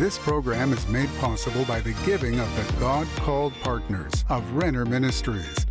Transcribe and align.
This 0.00 0.16
program 0.16 0.72
is 0.72 0.88
made 0.88 1.10
possible 1.18 1.62
by 1.66 1.80
the 1.80 1.92
giving 2.06 2.40
of 2.40 2.48
the 2.56 2.80
God 2.80 3.06
called 3.16 3.52
partners 3.60 4.24
of 4.30 4.50
Renner 4.54 4.86
Ministries. 4.86 5.66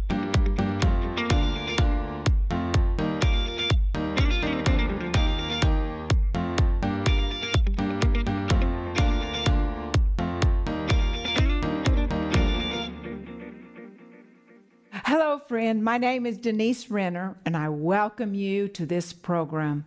Hello, 14.91 15.39
friend. 15.47 15.83
My 15.83 15.97
name 15.97 16.27
is 16.27 16.37
Denise 16.37 16.91
Renner, 16.91 17.35
and 17.47 17.57
I 17.57 17.69
welcome 17.69 18.35
you 18.35 18.67
to 18.67 18.85
this 18.85 19.11
program. 19.11 19.85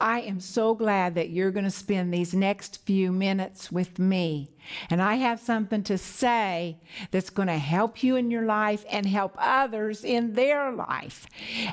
I 0.00 0.20
am 0.20 0.40
so 0.40 0.74
glad 0.74 1.14
that 1.14 1.30
you're 1.30 1.50
going 1.50 1.64
to 1.64 1.70
spend 1.70 2.12
these 2.12 2.34
next 2.34 2.84
few 2.84 3.12
minutes 3.12 3.72
with 3.72 3.98
me. 3.98 4.48
And 4.90 5.00
I 5.00 5.14
have 5.14 5.40
something 5.40 5.82
to 5.84 5.96
say 5.96 6.78
that's 7.10 7.30
going 7.30 7.48
to 7.48 7.58
help 7.58 8.02
you 8.02 8.16
in 8.16 8.30
your 8.30 8.44
life 8.44 8.84
and 8.90 9.06
help 9.06 9.34
others 9.38 10.04
in 10.04 10.34
their 10.34 10.72
life. 10.72 11.26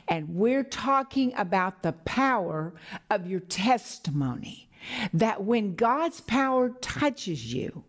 And 0.08 0.30
we're 0.30 0.64
talking 0.64 1.34
about 1.36 1.84
the 1.84 1.94
power 1.94 2.74
of 3.10 3.28
your 3.28 3.42
testimony. 3.42 4.70
That 5.14 5.44
when 5.44 5.76
God's 5.76 6.20
power 6.20 6.70
touches 6.82 7.54
you, 7.54 7.84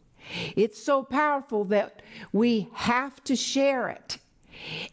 it's 0.57 0.83
so 0.83 1.02
powerful 1.02 1.65
that 1.66 2.02
we 2.33 2.69
have 2.73 3.23
to 3.24 3.37
share 3.37 3.88
it. 3.88 4.19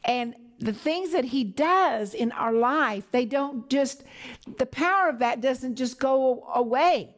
And 0.04 0.36
the 0.62 0.74
things 0.74 1.12
that 1.12 1.26
he 1.26 1.44
does 1.44 2.14
in 2.14 2.32
our 2.34 2.54
life, 2.54 3.10
they 3.12 3.26
don't 3.26 3.68
just, 3.70 4.04
the 4.58 4.66
power 4.66 5.10
of 5.10 5.20
that 5.20 5.42
doesn't 5.42 5.76
just 5.76 6.00
go 6.00 6.48
away. 6.54 7.16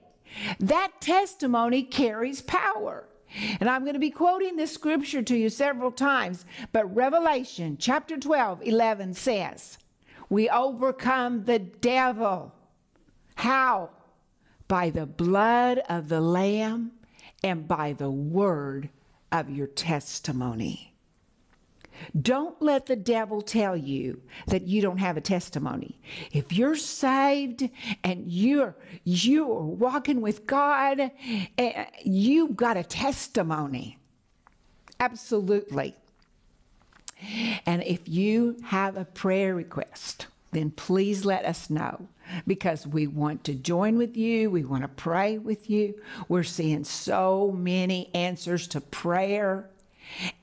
That 0.59 0.93
testimony 1.01 1.83
carries 1.83 2.41
power. 2.41 3.05
And 3.59 3.69
I'm 3.69 3.81
going 3.81 3.93
to 3.93 3.99
be 3.99 4.11
quoting 4.11 4.55
this 4.55 4.71
scripture 4.71 5.21
to 5.23 5.35
you 5.35 5.49
several 5.49 5.91
times, 5.91 6.45
but 6.71 6.95
Revelation 6.95 7.77
chapter 7.79 8.17
12, 8.17 8.61
11 8.63 9.13
says, 9.15 9.77
We 10.29 10.49
overcome 10.49 11.43
the 11.43 11.59
devil. 11.59 12.53
How? 13.35 13.89
By 14.67 14.89
the 14.89 15.05
blood 15.05 15.79
of 15.89 16.07
the 16.07 16.21
Lamb 16.21 16.91
and 17.43 17.67
by 17.67 17.93
the 17.93 18.11
word 18.11 18.89
of 19.31 19.49
your 19.49 19.67
testimony. 19.67 20.92
Don't 22.19 22.61
let 22.61 22.85
the 22.85 22.95
devil 22.95 23.41
tell 23.41 23.75
you 23.75 24.21
that 24.47 24.63
you 24.63 24.81
don't 24.81 24.97
have 24.97 25.17
a 25.17 25.21
testimony. 25.21 25.99
If 26.31 26.51
you're 26.53 26.75
saved 26.75 27.69
and 28.03 28.31
you're 28.31 28.75
you're 29.03 29.45
walking 29.45 30.21
with 30.21 30.45
God, 30.47 31.11
eh, 31.57 31.85
you've 32.03 32.55
got 32.55 32.77
a 32.77 32.83
testimony. 32.83 33.97
Absolutely. 34.99 35.95
And 37.65 37.83
if 37.83 38.07
you 38.07 38.57
have 38.65 38.97
a 38.97 39.05
prayer 39.05 39.55
request, 39.55 40.27
then 40.51 40.71
please 40.71 41.25
let 41.25 41.45
us 41.45 41.69
know 41.69 42.07
because 42.47 42.87
we 42.87 43.07
want 43.07 43.43
to 43.45 43.53
join 43.53 43.97
with 43.97 44.15
you. 44.15 44.49
We 44.49 44.63
want 44.63 44.83
to 44.83 44.87
pray 44.87 45.37
with 45.37 45.69
you. 45.69 45.95
We're 46.27 46.43
seeing 46.43 46.83
so 46.83 47.51
many 47.51 48.09
answers 48.13 48.67
to 48.69 48.81
prayer. 48.81 49.69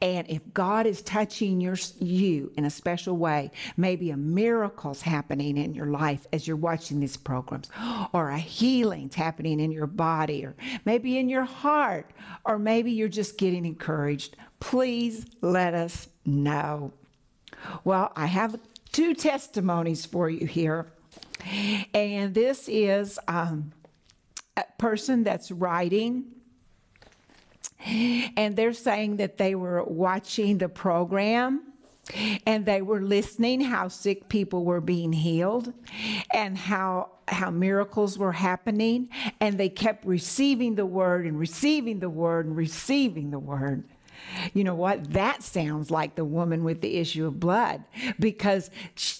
And 0.00 0.28
if 0.28 0.41
God 0.53 0.86
is 0.86 1.03
touching 1.03 1.61
your, 1.61 1.77
you 1.98 2.53
in 2.56 2.64
a 2.64 2.70
special 2.70 3.16
way, 3.16 3.50
maybe 3.77 4.11
a 4.11 4.17
miracle's 4.17 5.02
happening 5.02 5.56
in 5.56 5.75
your 5.75 5.86
life 5.86 6.27
as 6.33 6.47
you're 6.47 6.56
watching 6.56 7.00
these 7.00 7.17
programs, 7.17 7.70
or 8.12 8.30
a 8.30 8.39
healing's 8.39 9.14
happening 9.14 9.61
in 9.61 9.70
your 9.72 9.86
body, 9.86 10.44
or 10.44 10.55
maybe 10.84 11.19
in 11.19 11.28
your 11.28 11.44
heart, 11.44 12.11
or 12.44 12.58
maybe 12.58 12.91
you're 12.91 13.08
just 13.08 13.39
getting 13.39 13.64
encouraged, 13.64 14.36
please 14.61 15.27
let 15.41 15.74
us 15.74 16.08
know. 16.24 16.92
Well, 17.84 18.12
I 18.17 18.27
have 18.27 18.58
two 18.92 19.14
testimonies 19.14 20.06
for 20.06 20.29
you 20.30 20.46
here. 20.46 20.92
And 21.95 22.35
this 22.35 22.68
is 22.68 23.18
um, 23.27 23.73
a 24.56 24.64
person 24.79 25.24
that's 25.24 25.51
writing 25.51 26.24
and 27.86 28.57
they're 28.57 28.73
saying 28.73 29.17
that 29.17 29.36
they 29.36 29.55
were 29.55 29.83
watching 29.85 30.58
the 30.58 30.68
program 30.68 31.63
and 32.46 32.67
they 32.67 32.83
were 32.83 33.01
listening 33.01 33.61
how 33.61 33.89
sick 33.89 34.29
people 34.29 34.64
were 34.64 34.80
being 34.80 35.13
healed 35.13 35.73
and 36.33 36.58
how 36.58 37.11
how 37.29 37.51
miracles 37.51 38.18
were 38.18 38.33
happening 38.33 39.08
and 39.41 39.57
they 39.57 39.68
kept 39.68 40.05
receiving 40.05 40.74
the 40.74 40.86
word 40.86 41.24
and 41.24 41.39
receiving 41.39 42.01
the 42.01 42.11
word 42.11 42.46
and 42.46 42.57
receiving 42.57 43.30
the 43.30 43.39
word 43.39 43.85
you 44.52 44.64
know 44.64 44.74
what? 44.74 45.12
That 45.12 45.42
sounds 45.42 45.91
like 45.91 46.14
the 46.14 46.24
woman 46.24 46.64
with 46.64 46.80
the 46.80 46.97
issue 46.97 47.27
of 47.27 47.41
blood 47.41 47.85
because 48.18 48.70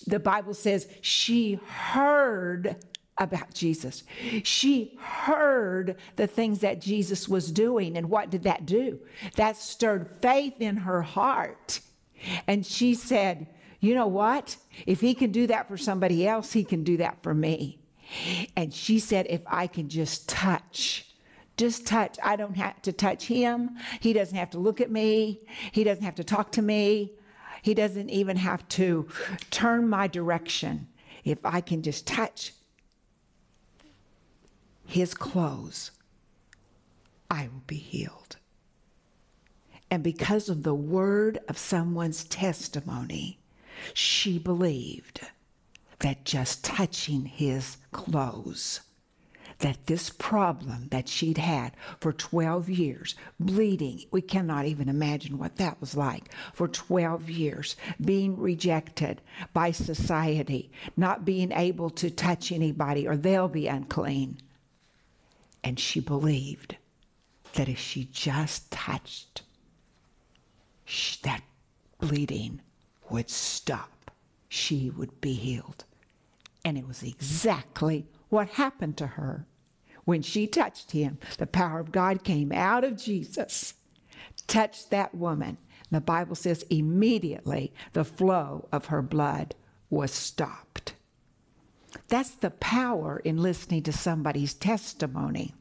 the 0.07 0.21
Bible 0.21 0.55
says 0.55 0.89
she 1.01 1.55
heard 1.67 2.77
about 3.21 3.53
Jesus. 3.53 4.03
She 4.43 4.99
heard 4.99 5.97
the 6.17 6.27
things 6.27 6.61
that 6.61 6.81
Jesus 6.81 7.29
was 7.29 7.53
doing. 7.53 7.97
And 7.97 8.11
what 8.11 8.31
did 8.31 8.43
that 8.45 8.67
do? 8.67 8.99
That 9.37 9.57
stirred 9.57 10.09
faith 10.23 10.55
in 10.59 10.79
her 10.79 11.03
heart. 11.03 11.81
And 12.47 12.65
she 12.65 12.95
said, 12.95 13.47
You 13.79 13.95
know 13.95 14.07
what? 14.07 14.57
If 14.87 15.01
he 15.01 15.15
can 15.15 15.31
do 15.31 15.47
that 15.49 15.69
for 15.69 15.77
somebody 15.77 16.27
else, 16.27 16.53
he 16.53 16.65
can 16.65 16.83
do 16.83 16.97
that 16.97 17.23
for 17.23 17.35
me. 17.35 17.79
And 18.57 18.73
she 18.73 18.99
said, 18.99 19.27
If 19.29 19.43
I 19.47 19.67
can 19.67 19.89
just 19.89 20.29
touch, 20.29 21.07
just 21.59 21.87
touch. 21.87 22.17
I 22.25 22.37
don't 22.37 22.57
have 22.57 22.81
to 22.83 22.93
touch 22.93 23.27
him. 23.27 23.77
He 24.01 24.15
doesn't 24.15 24.37
have 24.37 24.51
to 24.51 24.59
look 24.59 24.81
at 24.81 24.91
me. 24.91 25.41
He 25.73 25.85
doesn't 25.85 26.05
have 26.05 26.15
to 26.15 26.25
talk 26.25 26.53
to 26.53 26.63
me. 26.63 27.13
He 27.61 27.75
doesn't 27.75 28.09
even 28.09 28.39
have 28.39 28.67
to 28.71 29.07
turn 29.51 29.87
my 29.87 30.07
direction. 30.07 30.89
If 31.23 31.45
I 31.45 31.61
can 31.61 31.83
just 31.83 32.07
touch 32.07 32.55
his 34.91 35.15
clothes, 35.15 35.93
I 37.31 37.45
will 37.45 37.63
be 37.67 37.77
healed. 37.77 38.37
And 39.91 40.03
because 40.03 40.49
of 40.49 40.63
the 40.63 40.75
word 40.75 41.39
of 41.49 41.59
someone's 41.59 42.25
testimony, 42.25 43.39
she 43.95 44.39
believed 44.39 45.21
that 46.01 46.25
just 46.25 46.65
touching 46.65 47.27
his 47.27 47.77
clothes, 47.93 48.81
that 49.59 49.87
this 49.87 50.11
problem 50.11 50.89
that 50.91 51.09
she'd 51.09 51.39
had 51.39 51.73
for 52.01 52.13
12 52.13 52.69
years, 52.69 53.15
bleeding, 53.39 54.03
we 54.11 54.23
cannot 54.23 54.67
even 54.67 54.89
imagine 54.89 55.39
what 55.39 55.57
that 55.57 55.81
was 55.81 55.97
like, 55.97 56.33
for 56.53 56.67
12 56.67 57.31
years, 57.31 57.77
being 58.01 58.37
rejected 58.37 59.21
by 59.53 59.71
society, 59.71 60.71
not 60.97 61.25
being 61.25 61.53
able 61.53 61.91
to 61.91 62.11
touch 62.11 62.51
anybody 62.51 63.07
or 63.07 63.17
they'll 63.17 63.49
be 63.49 63.69
unclean 63.69 64.39
and 65.63 65.79
she 65.79 66.01
believed 66.01 66.77
that 67.55 67.69
if 67.69 67.79
she 67.79 68.05
just 68.05 68.71
touched, 68.71 69.43
she, 70.85 71.19
that 71.23 71.43
bleeding 71.99 72.61
would 73.11 73.31
stop. 73.31 74.11
She 74.49 74.91
would 74.91 75.21
be 75.21 75.35
healed. 75.35 75.85
And 76.65 76.77
it 76.77 76.87
was 76.87 77.03
exactly 77.03 78.07
what 78.29 78.49
happened 78.51 78.97
to 78.99 79.07
her. 79.07 79.47
When 80.05 80.23
she 80.23 80.47
touched 80.47 80.93
him, 80.93 81.19
the 81.39 81.47
power 81.47 81.79
of 81.79 81.93
God 81.93 82.25
came 82.25 82.53
out 82.53 82.85
of 82.85 82.97
Jesus, 82.97 83.75
touched 84.47 84.91
that 84.91 85.15
woman. 85.15 85.59
The 85.91 86.01
Bible 86.01 86.37
says 86.37 86.65
immediately 86.71 87.73
the 87.93 88.05
flow 88.05 88.69
of 88.73 88.87
her 88.87 89.03
blood 89.03 89.55
was 89.89 90.13
stopped. 90.13 90.95
That's 92.11 92.31
the 92.33 92.51
power 92.51 93.23
in 93.25 93.39
listening 93.39 93.85
to 93.85 93.93
somebody's 93.93 94.53
testimony. 94.53 95.55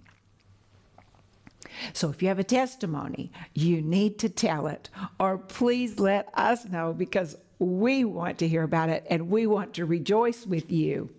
So 1.93 2.09
if 2.09 2.21
you 2.21 2.27
have 2.27 2.39
a 2.39 2.43
testimony, 2.43 3.31
you 3.53 3.81
need 3.81 4.19
to 4.19 4.29
tell 4.29 4.67
it, 4.67 4.89
or 5.19 5.37
please 5.37 5.99
let 5.99 6.27
us 6.33 6.65
know 6.65 6.91
because 6.91 7.37
we 7.59 8.03
want 8.03 8.39
to 8.39 8.47
hear 8.47 8.63
about 8.63 8.89
it 8.89 9.05
and 9.09 9.29
we 9.29 9.45
want 9.45 9.75
to 9.75 9.85
rejoice 9.85 10.45
with 10.47 10.71
you. 10.71 11.11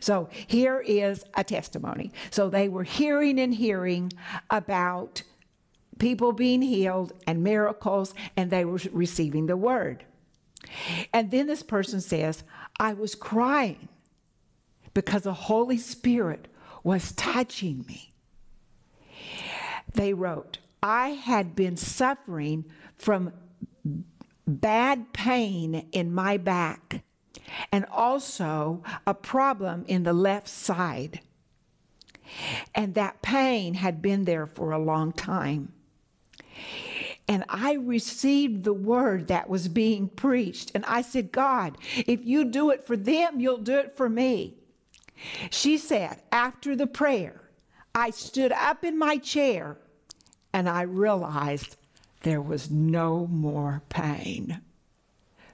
So 0.00 0.30
here 0.32 0.80
is 0.80 1.22
a 1.34 1.44
testimony. 1.44 2.10
So 2.30 2.48
they 2.48 2.68
were 2.68 2.84
hearing 2.84 3.38
and 3.38 3.54
hearing 3.54 4.12
about 4.50 5.22
people 5.98 6.32
being 6.32 6.62
healed 6.62 7.12
and 7.26 7.42
miracles, 7.42 8.14
and 8.36 8.50
they 8.50 8.64
were 8.64 8.80
receiving 8.92 9.46
the 9.46 9.56
word. 9.56 10.04
And 11.12 11.30
then 11.30 11.46
this 11.46 11.62
person 11.62 12.00
says, 12.00 12.42
I 12.80 12.94
was 12.94 13.14
crying 13.14 13.88
because 14.98 15.22
the 15.22 15.32
Holy 15.32 15.78
Spirit 15.78 16.48
was 16.82 17.12
touching 17.12 17.84
me. 17.86 18.10
They 19.94 20.12
wrote, 20.12 20.58
I 20.82 21.10
had 21.10 21.54
been 21.54 21.76
suffering 21.76 22.64
from 22.96 23.32
bad 24.44 25.12
pain 25.12 25.86
in 25.92 26.12
my 26.12 26.36
back 26.36 27.04
and 27.70 27.86
also 27.92 28.82
a 29.06 29.14
problem 29.14 29.84
in 29.86 30.02
the 30.02 30.12
left 30.12 30.48
side. 30.48 31.20
And 32.74 32.94
that 32.94 33.22
pain 33.22 33.74
had 33.74 34.02
been 34.02 34.24
there 34.24 34.48
for 34.48 34.72
a 34.72 34.80
long 34.80 35.12
time. 35.12 35.74
And 37.28 37.44
I 37.48 37.74
received 37.74 38.64
the 38.64 38.74
word 38.74 39.28
that 39.28 39.48
was 39.48 39.68
being 39.68 40.08
preached. 40.08 40.72
And 40.74 40.84
I 40.86 41.02
said, 41.02 41.30
God, 41.30 41.78
if 41.94 42.24
you 42.24 42.44
do 42.44 42.70
it 42.70 42.84
for 42.84 42.96
them, 42.96 43.38
you'll 43.38 43.58
do 43.58 43.78
it 43.78 43.96
for 43.96 44.08
me. 44.08 44.57
She 45.50 45.78
said, 45.78 46.22
after 46.32 46.76
the 46.76 46.86
prayer, 46.86 47.42
I 47.94 48.10
stood 48.10 48.52
up 48.52 48.84
in 48.84 48.98
my 48.98 49.16
chair 49.16 49.78
and 50.52 50.68
I 50.68 50.82
realized 50.82 51.76
there 52.22 52.40
was 52.40 52.70
no 52.70 53.26
more 53.26 53.82
pain. 53.88 54.60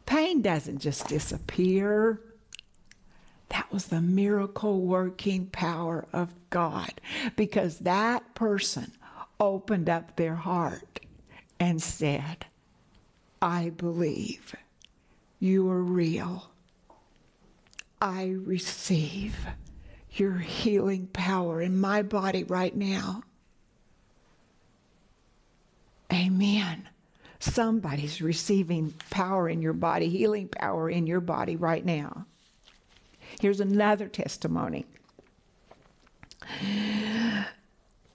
Pain 0.06 0.42
doesn't 0.42 0.78
just 0.78 1.08
disappear. 1.08 2.20
That 3.48 3.72
was 3.72 3.86
the 3.86 4.00
miracle 4.00 4.80
working 4.80 5.46
power 5.46 6.06
of 6.12 6.34
God 6.50 7.00
because 7.36 7.80
that 7.80 8.34
person 8.34 8.92
opened 9.38 9.88
up 9.88 10.16
their 10.16 10.34
heart 10.34 11.00
and 11.60 11.82
said, 11.82 12.46
I 13.40 13.70
believe 13.70 14.54
you 15.38 15.68
are 15.70 15.82
real. 15.82 16.50
I 18.04 18.34
receive 18.44 19.34
your 20.12 20.34
healing 20.34 21.06
power 21.06 21.62
in 21.62 21.80
my 21.80 22.02
body 22.02 22.44
right 22.44 22.76
now. 22.76 23.22
Amen. 26.12 26.86
Somebody's 27.38 28.20
receiving 28.20 28.92
power 29.08 29.48
in 29.48 29.62
your 29.62 29.72
body, 29.72 30.10
healing 30.10 30.48
power 30.48 30.90
in 30.90 31.06
your 31.06 31.22
body 31.22 31.56
right 31.56 31.82
now. 31.82 32.26
Here's 33.40 33.60
another 33.60 34.08
testimony. 34.08 34.84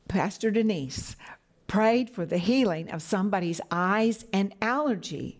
Pastor 0.07 0.51
Denise 0.51 1.15
prayed 1.65 2.11
for 2.11 2.27
the 2.27 2.37
healing 2.37 2.91
of 2.91 3.01
somebody's 3.01 3.59
eyes 3.71 4.23
and 4.31 4.53
allergy. 4.61 5.39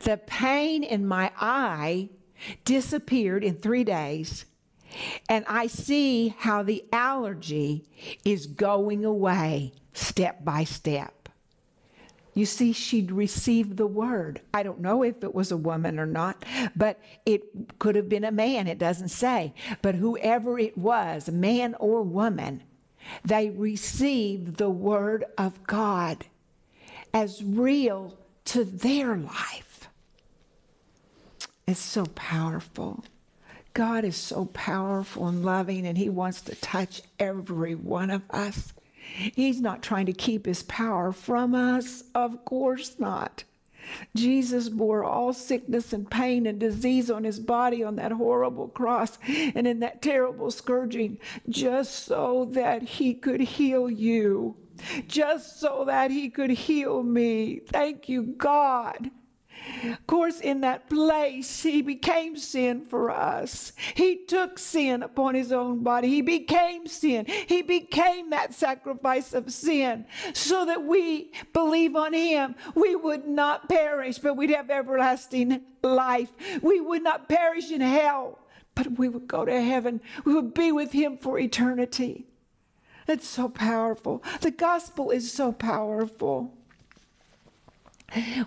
The 0.00 0.16
pain 0.16 0.82
in 0.82 1.06
my 1.06 1.32
eye 1.38 2.08
disappeared 2.64 3.44
in 3.44 3.56
three 3.56 3.84
days, 3.84 4.44
and 5.28 5.44
I 5.48 5.66
see 5.66 6.34
how 6.38 6.62
the 6.62 6.84
allergy 6.92 7.84
is 8.24 8.46
going 8.46 9.04
away 9.04 9.72
step 9.92 10.44
by 10.44 10.64
step. 10.64 11.28
You 12.34 12.46
see, 12.46 12.72
she'd 12.72 13.10
received 13.10 13.76
the 13.76 13.86
word. 13.86 14.40
I 14.54 14.62
don't 14.62 14.80
know 14.80 15.02
if 15.02 15.24
it 15.24 15.34
was 15.34 15.50
a 15.50 15.56
woman 15.56 15.98
or 15.98 16.06
not, 16.06 16.44
but 16.76 17.00
it 17.26 17.78
could 17.80 17.96
have 17.96 18.08
been 18.08 18.22
a 18.22 18.30
man. 18.30 18.68
It 18.68 18.78
doesn't 18.78 19.08
say. 19.08 19.54
But 19.82 19.96
whoever 19.96 20.56
it 20.56 20.78
was, 20.78 21.28
man 21.28 21.74
or 21.80 22.02
woman, 22.02 22.62
they 23.24 23.50
received 23.50 24.56
the 24.56 24.70
word 24.70 25.24
of 25.36 25.66
God 25.66 26.26
as 27.12 27.42
real 27.42 28.16
to 28.44 28.62
their 28.62 29.16
life. 29.16 29.67
It's 31.68 31.78
so 31.78 32.06
powerful. 32.06 33.04
God 33.74 34.02
is 34.02 34.16
so 34.16 34.46
powerful 34.46 35.28
and 35.28 35.44
loving, 35.44 35.86
and 35.86 35.98
He 35.98 36.08
wants 36.08 36.40
to 36.40 36.54
touch 36.54 37.02
every 37.18 37.74
one 37.74 38.08
of 38.10 38.22
us. 38.30 38.72
He's 39.34 39.60
not 39.60 39.82
trying 39.82 40.06
to 40.06 40.14
keep 40.14 40.46
his 40.46 40.62
power 40.62 41.12
from 41.12 41.54
us. 41.54 42.04
Of 42.14 42.46
course 42.46 42.98
not. 42.98 43.44
Jesus 44.16 44.70
bore 44.70 45.04
all 45.04 45.34
sickness 45.34 45.92
and 45.92 46.10
pain 46.10 46.46
and 46.46 46.58
disease 46.58 47.10
on 47.10 47.24
his 47.24 47.38
body 47.38 47.84
on 47.84 47.96
that 47.96 48.12
horrible 48.12 48.68
cross 48.68 49.18
and 49.26 49.66
in 49.66 49.80
that 49.80 50.00
terrible 50.00 50.50
scourging 50.50 51.18
just 51.50 52.06
so 52.06 52.48
that 52.52 52.82
he 52.82 53.12
could 53.12 53.40
heal 53.40 53.90
you, 53.90 54.56
just 55.06 55.60
so 55.60 55.84
that 55.86 56.10
he 56.10 56.30
could 56.30 56.50
heal 56.50 57.02
me. 57.02 57.60
Thank 57.68 58.08
you, 58.08 58.22
God. 58.22 59.10
Of 59.84 60.06
course, 60.06 60.40
in 60.40 60.60
that 60.62 60.88
place, 60.88 61.62
he 61.62 61.82
became 61.82 62.36
sin 62.36 62.84
for 62.84 63.10
us. 63.10 63.72
He 63.94 64.24
took 64.26 64.58
sin 64.58 65.02
upon 65.02 65.34
his 65.34 65.52
own 65.52 65.82
body. 65.82 66.08
He 66.08 66.22
became 66.22 66.86
sin. 66.86 67.26
He 67.26 67.62
became 67.62 68.30
that 68.30 68.54
sacrifice 68.54 69.32
of 69.34 69.52
sin 69.52 70.06
so 70.34 70.64
that 70.66 70.84
we 70.84 71.32
believe 71.52 71.96
on 71.96 72.12
him. 72.12 72.54
We 72.74 72.96
would 72.96 73.26
not 73.26 73.68
perish, 73.68 74.18
but 74.18 74.36
we'd 74.36 74.50
have 74.50 74.70
everlasting 74.70 75.62
life. 75.82 76.30
We 76.62 76.80
would 76.80 77.02
not 77.02 77.28
perish 77.28 77.70
in 77.70 77.80
hell, 77.80 78.38
but 78.74 78.98
we 78.98 79.08
would 79.08 79.26
go 79.26 79.44
to 79.44 79.60
heaven. 79.60 80.00
We 80.24 80.34
would 80.34 80.54
be 80.54 80.72
with 80.72 80.92
him 80.92 81.16
for 81.16 81.38
eternity. 81.38 82.26
It's 83.06 83.26
so 83.26 83.48
powerful. 83.48 84.22
The 84.42 84.50
gospel 84.50 85.10
is 85.10 85.32
so 85.32 85.52
powerful. 85.52 86.57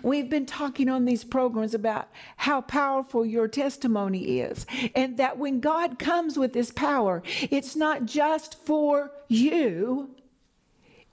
We've 0.02 0.28
been 0.28 0.46
talking 0.46 0.88
on 0.88 1.04
these 1.04 1.22
programs 1.22 1.72
about 1.72 2.08
how 2.36 2.62
powerful 2.62 3.24
your 3.24 3.46
testimony 3.46 4.40
is, 4.40 4.66
and 4.94 5.16
that 5.18 5.38
when 5.38 5.60
God 5.60 5.98
comes 5.98 6.36
with 6.36 6.52
this 6.52 6.72
power, 6.72 7.22
it's 7.50 7.76
not 7.76 8.04
just 8.04 8.60
for 8.64 9.12
you, 9.28 10.10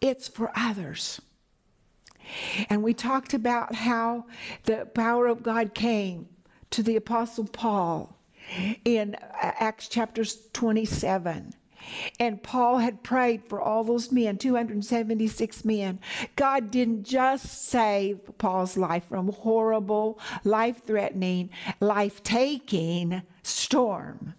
it's 0.01 0.27
for 0.27 0.51
others. 0.55 1.21
And 2.69 2.83
we 2.83 2.93
talked 2.93 3.33
about 3.33 3.75
how 3.75 4.25
the 4.63 4.87
power 4.93 5.27
of 5.27 5.43
God 5.43 5.73
came 5.73 6.27
to 6.71 6.83
the 6.83 6.95
Apostle 6.95 7.45
Paul 7.45 8.15
in 8.83 9.15
Acts 9.41 9.87
chapter 9.87 10.23
27. 10.53 11.53
And 12.19 12.41
Paul 12.41 12.77
had 12.77 13.03
prayed 13.03 13.43
for 13.45 13.61
all 13.61 13.83
those 13.83 14.11
men, 14.11 14.37
276 14.37 15.65
men. 15.65 15.99
God 16.35 16.71
didn't 16.71 17.03
just 17.03 17.69
save 17.69 18.37
Paul's 18.37 18.77
life 18.77 19.05
from 19.05 19.31
horrible, 19.31 20.19
life 20.43 20.85
threatening, 20.85 21.49
life 21.79 22.23
taking 22.23 23.21
storm, 23.43 24.35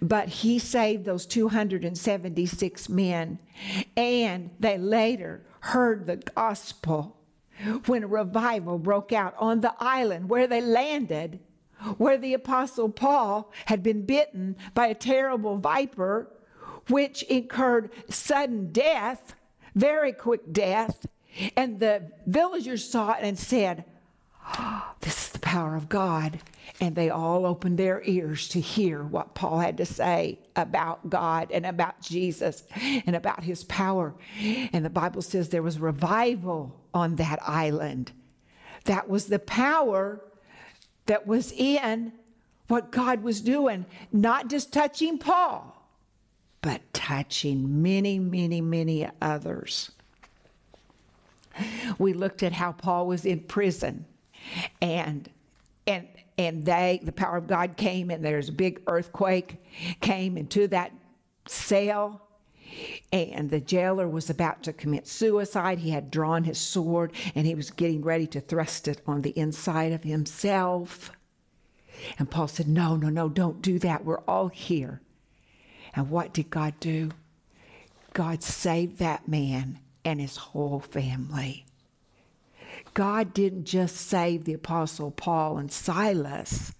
but 0.00 0.28
he 0.28 0.58
saved 0.58 1.04
those 1.04 1.26
276 1.26 2.88
men. 2.88 3.38
And 3.96 4.50
they 4.58 4.78
later 4.78 5.46
heard 5.60 6.06
the 6.06 6.16
gospel 6.16 7.16
when 7.86 8.02
a 8.02 8.08
revival 8.08 8.78
broke 8.78 9.12
out 9.12 9.34
on 9.38 9.60
the 9.60 9.74
island 9.78 10.28
where 10.28 10.46
they 10.46 10.60
landed 10.60 11.38
where 11.98 12.18
the 12.18 12.34
Apostle 12.34 12.88
Paul 12.88 13.52
had 13.66 13.82
been 13.82 14.04
bitten 14.06 14.56
by 14.74 14.86
a 14.86 14.94
terrible 14.94 15.56
viper, 15.58 16.30
which 16.88 17.22
incurred 17.24 17.90
sudden 18.08 18.72
death, 18.72 19.34
very 19.74 20.12
quick 20.12 20.52
death. 20.52 21.06
And 21.56 21.80
the 21.80 22.10
villagers 22.26 22.88
saw 22.88 23.12
it 23.12 23.20
and 23.22 23.38
said, 23.38 23.84
oh, 24.58 24.94
This 25.00 25.26
is 25.26 25.32
the 25.32 25.38
power 25.38 25.76
of 25.76 25.88
God. 25.88 26.40
And 26.80 26.96
they 26.96 27.10
all 27.10 27.46
opened 27.46 27.78
their 27.78 28.02
ears 28.04 28.48
to 28.48 28.60
hear 28.60 29.02
what 29.02 29.34
Paul 29.34 29.60
had 29.60 29.76
to 29.76 29.86
say 29.86 30.38
about 30.56 31.08
God 31.08 31.50
and 31.52 31.64
about 31.66 32.00
Jesus 32.00 32.64
and 32.74 33.14
about 33.14 33.44
his 33.44 33.64
power. 33.64 34.14
And 34.72 34.84
the 34.84 34.90
Bible 34.90 35.22
says 35.22 35.48
there 35.48 35.62
was 35.62 35.78
revival 35.78 36.80
on 36.92 37.16
that 37.16 37.38
island. 37.42 38.12
That 38.84 39.08
was 39.08 39.26
the 39.26 39.38
power 39.38 40.20
that 41.06 41.26
was 41.26 41.52
in 41.52 42.12
what 42.68 42.90
God 42.90 43.22
was 43.22 43.40
doing, 43.40 43.84
not 44.12 44.48
just 44.48 44.72
touching 44.72 45.18
Paul, 45.18 45.74
but 46.62 46.80
touching 46.92 47.82
many, 47.82 48.18
many, 48.18 48.60
many 48.60 49.08
others. 49.20 49.90
We 51.98 52.14
looked 52.14 52.42
at 52.42 52.52
how 52.52 52.72
Paul 52.72 53.06
was 53.06 53.24
in 53.24 53.40
prison 53.40 54.06
and 54.80 55.28
and 55.86 56.08
and 56.36 56.64
they 56.64 57.00
the 57.02 57.12
power 57.12 57.36
of 57.36 57.46
God 57.46 57.76
came 57.76 58.10
and 58.10 58.24
there's 58.24 58.48
a 58.48 58.52
big 58.52 58.80
earthquake 58.86 59.62
came 60.00 60.36
into 60.36 60.66
that 60.68 60.92
cell 61.46 62.23
and 63.12 63.50
the 63.50 63.60
jailer 63.60 64.08
was 64.08 64.30
about 64.30 64.62
to 64.64 64.72
commit 64.72 65.06
suicide. 65.06 65.80
He 65.80 65.90
had 65.90 66.10
drawn 66.10 66.44
his 66.44 66.58
sword 66.58 67.12
and 67.34 67.46
he 67.46 67.54
was 67.54 67.70
getting 67.70 68.02
ready 68.02 68.26
to 68.28 68.40
thrust 68.40 68.88
it 68.88 69.00
on 69.06 69.22
the 69.22 69.38
inside 69.38 69.92
of 69.92 70.04
himself. 70.04 71.12
And 72.18 72.30
Paul 72.30 72.48
said, 72.48 72.68
No, 72.68 72.96
no, 72.96 73.08
no, 73.08 73.28
don't 73.28 73.62
do 73.62 73.78
that. 73.80 74.04
We're 74.04 74.20
all 74.20 74.48
here. 74.48 75.00
And 75.94 76.10
what 76.10 76.32
did 76.32 76.50
God 76.50 76.74
do? 76.80 77.10
God 78.12 78.42
saved 78.42 78.98
that 78.98 79.28
man 79.28 79.78
and 80.04 80.20
his 80.20 80.36
whole 80.36 80.80
family. 80.80 81.66
God 82.92 83.34
didn't 83.34 83.64
just 83.64 83.96
save 83.96 84.44
the 84.44 84.54
Apostle 84.54 85.10
Paul 85.10 85.58
and 85.58 85.70
Silas, 85.70 86.72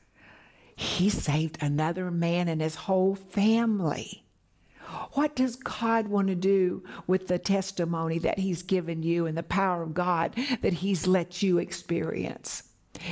He 0.76 1.08
saved 1.08 1.58
another 1.60 2.10
man 2.10 2.48
and 2.48 2.60
his 2.60 2.74
whole 2.74 3.14
family. 3.14 4.23
What 5.12 5.36
does 5.36 5.56
God 5.56 6.08
want 6.08 6.28
to 6.28 6.34
do 6.34 6.82
with 7.06 7.28
the 7.28 7.38
testimony 7.38 8.18
that 8.18 8.38
He's 8.38 8.62
given 8.62 9.02
you 9.02 9.26
and 9.26 9.36
the 9.36 9.42
power 9.42 9.82
of 9.82 9.94
God 9.94 10.34
that 10.60 10.74
He's 10.74 11.06
let 11.06 11.42
you 11.42 11.58
experience? 11.58 12.64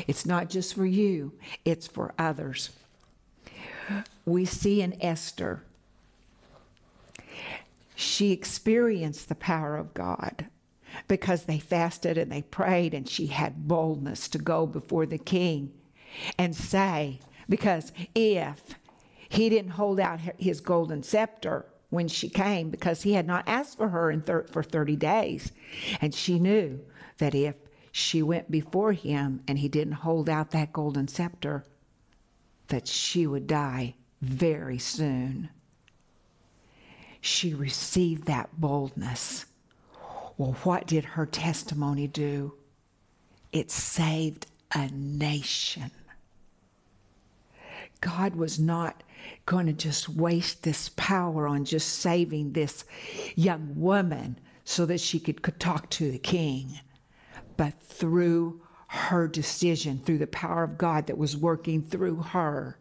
It's 0.06 0.26
not 0.26 0.48
just 0.48 0.74
for 0.74 0.86
you, 0.86 1.32
it's 1.64 1.86
for 1.86 2.14
others. 2.18 2.70
We 4.24 4.44
see 4.44 4.80
in 4.80 4.96
Esther 5.02 5.64
she 7.94 8.32
experienced 8.32 9.28
the 9.28 9.34
power 9.34 9.76
of 9.76 9.94
God 9.94 10.46
because 11.08 11.44
they 11.44 11.58
fasted 11.58 12.18
and 12.18 12.30
they 12.30 12.42
prayed, 12.42 12.94
and 12.94 13.08
she 13.08 13.28
had 13.28 13.68
boldness 13.68 14.28
to 14.28 14.38
go 14.38 14.66
before 14.66 15.06
the 15.06 15.18
king 15.18 15.72
and 16.38 16.54
say, 16.54 17.20
because 17.48 17.92
if 18.14 18.74
he 19.28 19.48
didn't 19.48 19.72
hold 19.72 19.98
out 19.98 20.20
his 20.38 20.60
golden 20.60 21.02
scepter 21.02 21.66
when 21.92 22.08
she 22.08 22.30
came, 22.30 22.70
because 22.70 23.02
he 23.02 23.12
had 23.12 23.26
not 23.26 23.44
asked 23.46 23.76
for 23.76 23.90
her 23.90 24.18
thir- 24.20 24.46
for 24.50 24.62
30 24.62 24.96
days, 24.96 25.52
and 26.00 26.14
she 26.14 26.38
knew 26.38 26.80
that 27.18 27.34
if 27.34 27.56
she 27.92 28.22
went 28.22 28.50
before 28.50 28.92
him 28.92 29.42
and 29.46 29.58
he 29.58 29.68
didn't 29.68 29.92
hold 29.92 30.26
out 30.26 30.52
that 30.52 30.72
golden 30.72 31.06
scepter, 31.06 31.66
that 32.68 32.88
she 32.88 33.26
would 33.26 33.46
die 33.46 33.94
very 34.22 34.78
soon. 34.78 35.50
She 37.20 37.52
received 37.52 38.25
that 38.25 38.58
boldness. 38.58 39.44
Well, 40.38 40.56
what 40.62 40.87
did 40.87 41.04
her 41.04 41.26
testimony 41.26 42.06
do? 42.08 42.54
It 43.52 43.70
saved 43.70 44.46
a 44.75 44.88
nation. 44.88 45.90
God 48.00 48.34
was 48.34 48.58
not 48.58 49.02
going 49.46 49.66
to 49.66 49.72
just 49.72 50.08
waste 50.08 50.62
this 50.62 50.90
power 50.96 51.48
on 51.48 51.64
just 51.64 52.00
saving 52.00 52.52
this 52.52 52.84
young 53.34 53.74
woman 53.74 54.38
so 54.64 54.86
that 54.86 55.00
she 55.00 55.18
could, 55.18 55.42
talk 55.58 55.90
to 55.90 56.10
the 56.10 56.18
king, 56.18 56.80
but 57.56 57.74
through 57.82 58.60
her 58.88 59.26
decision, 59.26 59.98
through 59.98 60.18
the 60.18 60.26
power 60.26 60.64
of 60.64 60.78
God 60.78 61.06
that 61.06 61.18
was 61.18 61.36
working 61.36 61.82
through 61.82 62.16
her, 62.16 62.78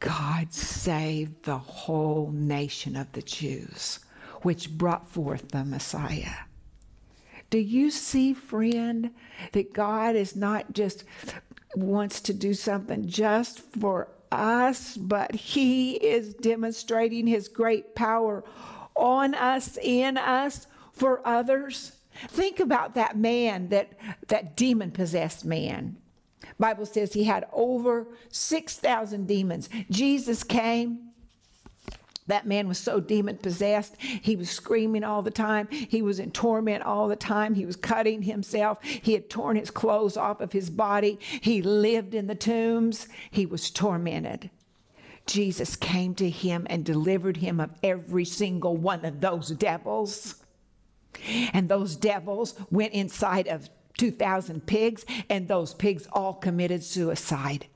God 0.00 0.52
saved 0.52 1.44
the 1.44 1.58
whole 1.58 2.30
nation 2.32 2.96
of 2.96 3.10
the 3.12 3.22
Jews, 3.22 3.98
which 4.42 4.70
brought 4.70 5.08
forth 5.08 5.48
the 5.48 5.64
Messiah. 5.64 6.44
Do 7.48 7.58
you 7.58 7.90
see, 7.90 8.34
friend, 8.34 9.10
that 9.52 9.72
God 9.72 10.16
is 10.16 10.36
not 10.36 10.72
just 10.72 11.04
wants 11.74 12.20
to 12.22 12.34
do 12.34 12.54
something 12.54 13.06
just 13.06 13.60
for 13.60 14.08
us, 14.32 14.96
but 14.96 15.34
He 15.34 15.92
is 15.92 16.34
demonstrating 16.34 17.26
His 17.26 17.48
great 17.48 17.94
power 17.94 18.44
on 18.94 19.34
us, 19.34 19.78
in 19.82 20.16
us, 20.16 20.66
for 20.92 21.26
others? 21.26 21.92
Think 22.28 22.60
about 22.60 22.94
that 22.94 23.16
man, 23.16 23.68
that, 23.68 23.92
that 24.28 24.56
demon 24.56 24.90
possessed 24.90 25.44
man. 25.44 25.96
Bible 26.58 26.86
says 26.86 27.12
he 27.12 27.24
had 27.24 27.46
over 27.52 28.08
6,000 28.30 29.26
demons. 29.26 29.68
Jesus 29.90 30.42
came. 30.42 31.05
That 32.28 32.46
man 32.46 32.66
was 32.66 32.78
so 32.78 32.98
demon 33.00 33.38
possessed. 33.38 33.96
He 34.00 34.34
was 34.34 34.50
screaming 34.50 35.04
all 35.04 35.22
the 35.22 35.30
time. 35.30 35.68
He 35.70 36.02
was 36.02 36.18
in 36.18 36.32
torment 36.32 36.82
all 36.82 37.08
the 37.08 37.16
time. 37.16 37.54
He 37.54 37.66
was 37.66 37.76
cutting 37.76 38.22
himself. 38.22 38.82
He 38.82 39.12
had 39.12 39.30
torn 39.30 39.56
his 39.56 39.70
clothes 39.70 40.16
off 40.16 40.40
of 40.40 40.52
his 40.52 40.68
body. 40.70 41.18
He 41.40 41.62
lived 41.62 42.14
in 42.14 42.26
the 42.26 42.34
tombs. 42.34 43.06
He 43.30 43.46
was 43.46 43.70
tormented. 43.70 44.50
Jesus 45.26 45.76
came 45.76 46.14
to 46.16 46.30
him 46.30 46.66
and 46.70 46.84
delivered 46.84 47.38
him 47.38 47.60
of 47.60 47.70
every 47.82 48.24
single 48.24 48.76
one 48.76 49.04
of 49.04 49.20
those 49.20 49.50
devils. 49.50 50.36
And 51.52 51.68
those 51.68 51.96
devils 51.96 52.54
went 52.70 52.92
inside 52.92 53.48
of 53.48 53.68
2,000 53.98 54.66
pigs, 54.66 55.06
and 55.30 55.48
those 55.48 55.74
pigs 55.74 56.06
all 56.12 56.34
committed 56.34 56.82
suicide. 56.84 57.66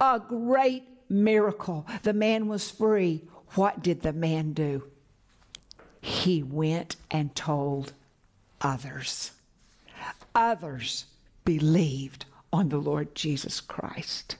A 0.00 0.20
great 0.26 0.82
miracle. 1.08 1.86
The 2.02 2.12
man 2.12 2.48
was 2.48 2.70
free. 2.70 3.22
What 3.54 3.82
did 3.82 4.02
the 4.02 4.12
man 4.12 4.52
do? 4.52 4.84
He 6.00 6.42
went 6.42 6.96
and 7.10 7.34
told 7.34 7.92
others. 8.60 9.32
Others 10.34 11.06
believed 11.44 12.26
on 12.52 12.68
the 12.68 12.78
Lord 12.78 13.14
Jesus 13.14 13.60
Christ. 13.60 14.36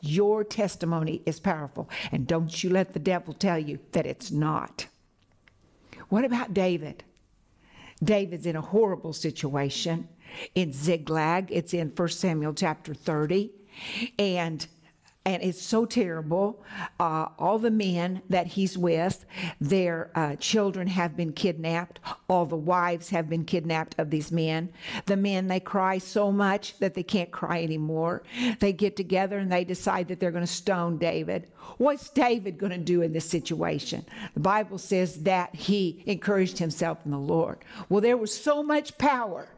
Your 0.00 0.44
testimony 0.44 1.22
is 1.26 1.40
powerful, 1.40 1.88
and 2.10 2.26
don't 2.26 2.62
you 2.62 2.70
let 2.70 2.92
the 2.92 2.98
devil 2.98 3.34
tell 3.34 3.58
you 3.58 3.78
that 3.92 4.06
it's 4.06 4.30
not. 4.30 4.86
What 6.08 6.24
about 6.24 6.54
David? 6.54 7.04
David's 8.02 8.46
in 8.46 8.56
a 8.56 8.60
horrible 8.60 9.12
situation 9.12 10.08
in 10.54 10.72
Ziklag. 10.72 11.48
It's 11.50 11.72
in 11.72 11.88
1 11.88 12.08
Samuel 12.08 12.54
chapter 12.54 12.94
30. 12.94 13.50
And 14.18 14.66
and 15.24 15.42
it's 15.42 15.62
so 15.62 15.84
terrible. 15.84 16.64
Uh, 16.98 17.26
all 17.38 17.58
the 17.58 17.70
men 17.70 18.22
that 18.28 18.48
he's 18.48 18.76
with, 18.76 19.24
their 19.60 20.10
uh, 20.16 20.34
children 20.36 20.88
have 20.88 21.16
been 21.16 21.32
kidnapped. 21.32 22.00
All 22.28 22.44
the 22.44 22.56
wives 22.56 23.10
have 23.10 23.28
been 23.28 23.44
kidnapped 23.44 23.94
of 23.98 24.10
these 24.10 24.32
men. 24.32 24.72
The 25.06 25.16
men, 25.16 25.46
they 25.46 25.60
cry 25.60 25.98
so 25.98 26.32
much 26.32 26.76
that 26.80 26.94
they 26.94 27.04
can't 27.04 27.30
cry 27.30 27.62
anymore. 27.62 28.24
They 28.58 28.72
get 28.72 28.96
together 28.96 29.38
and 29.38 29.50
they 29.50 29.64
decide 29.64 30.08
that 30.08 30.18
they're 30.18 30.32
going 30.32 30.46
to 30.46 30.52
stone 30.52 30.98
David. 30.98 31.46
What's 31.78 32.10
David 32.10 32.58
going 32.58 32.72
to 32.72 32.78
do 32.78 33.02
in 33.02 33.12
this 33.12 33.28
situation? 33.28 34.04
The 34.34 34.40
Bible 34.40 34.78
says 34.78 35.22
that 35.22 35.54
he 35.54 36.02
encouraged 36.06 36.58
himself 36.58 36.98
in 37.04 37.12
the 37.12 37.18
Lord. 37.18 37.58
Well, 37.88 38.00
there 38.00 38.16
was 38.16 38.34
so 38.36 38.62
much 38.62 38.98
power 38.98 39.48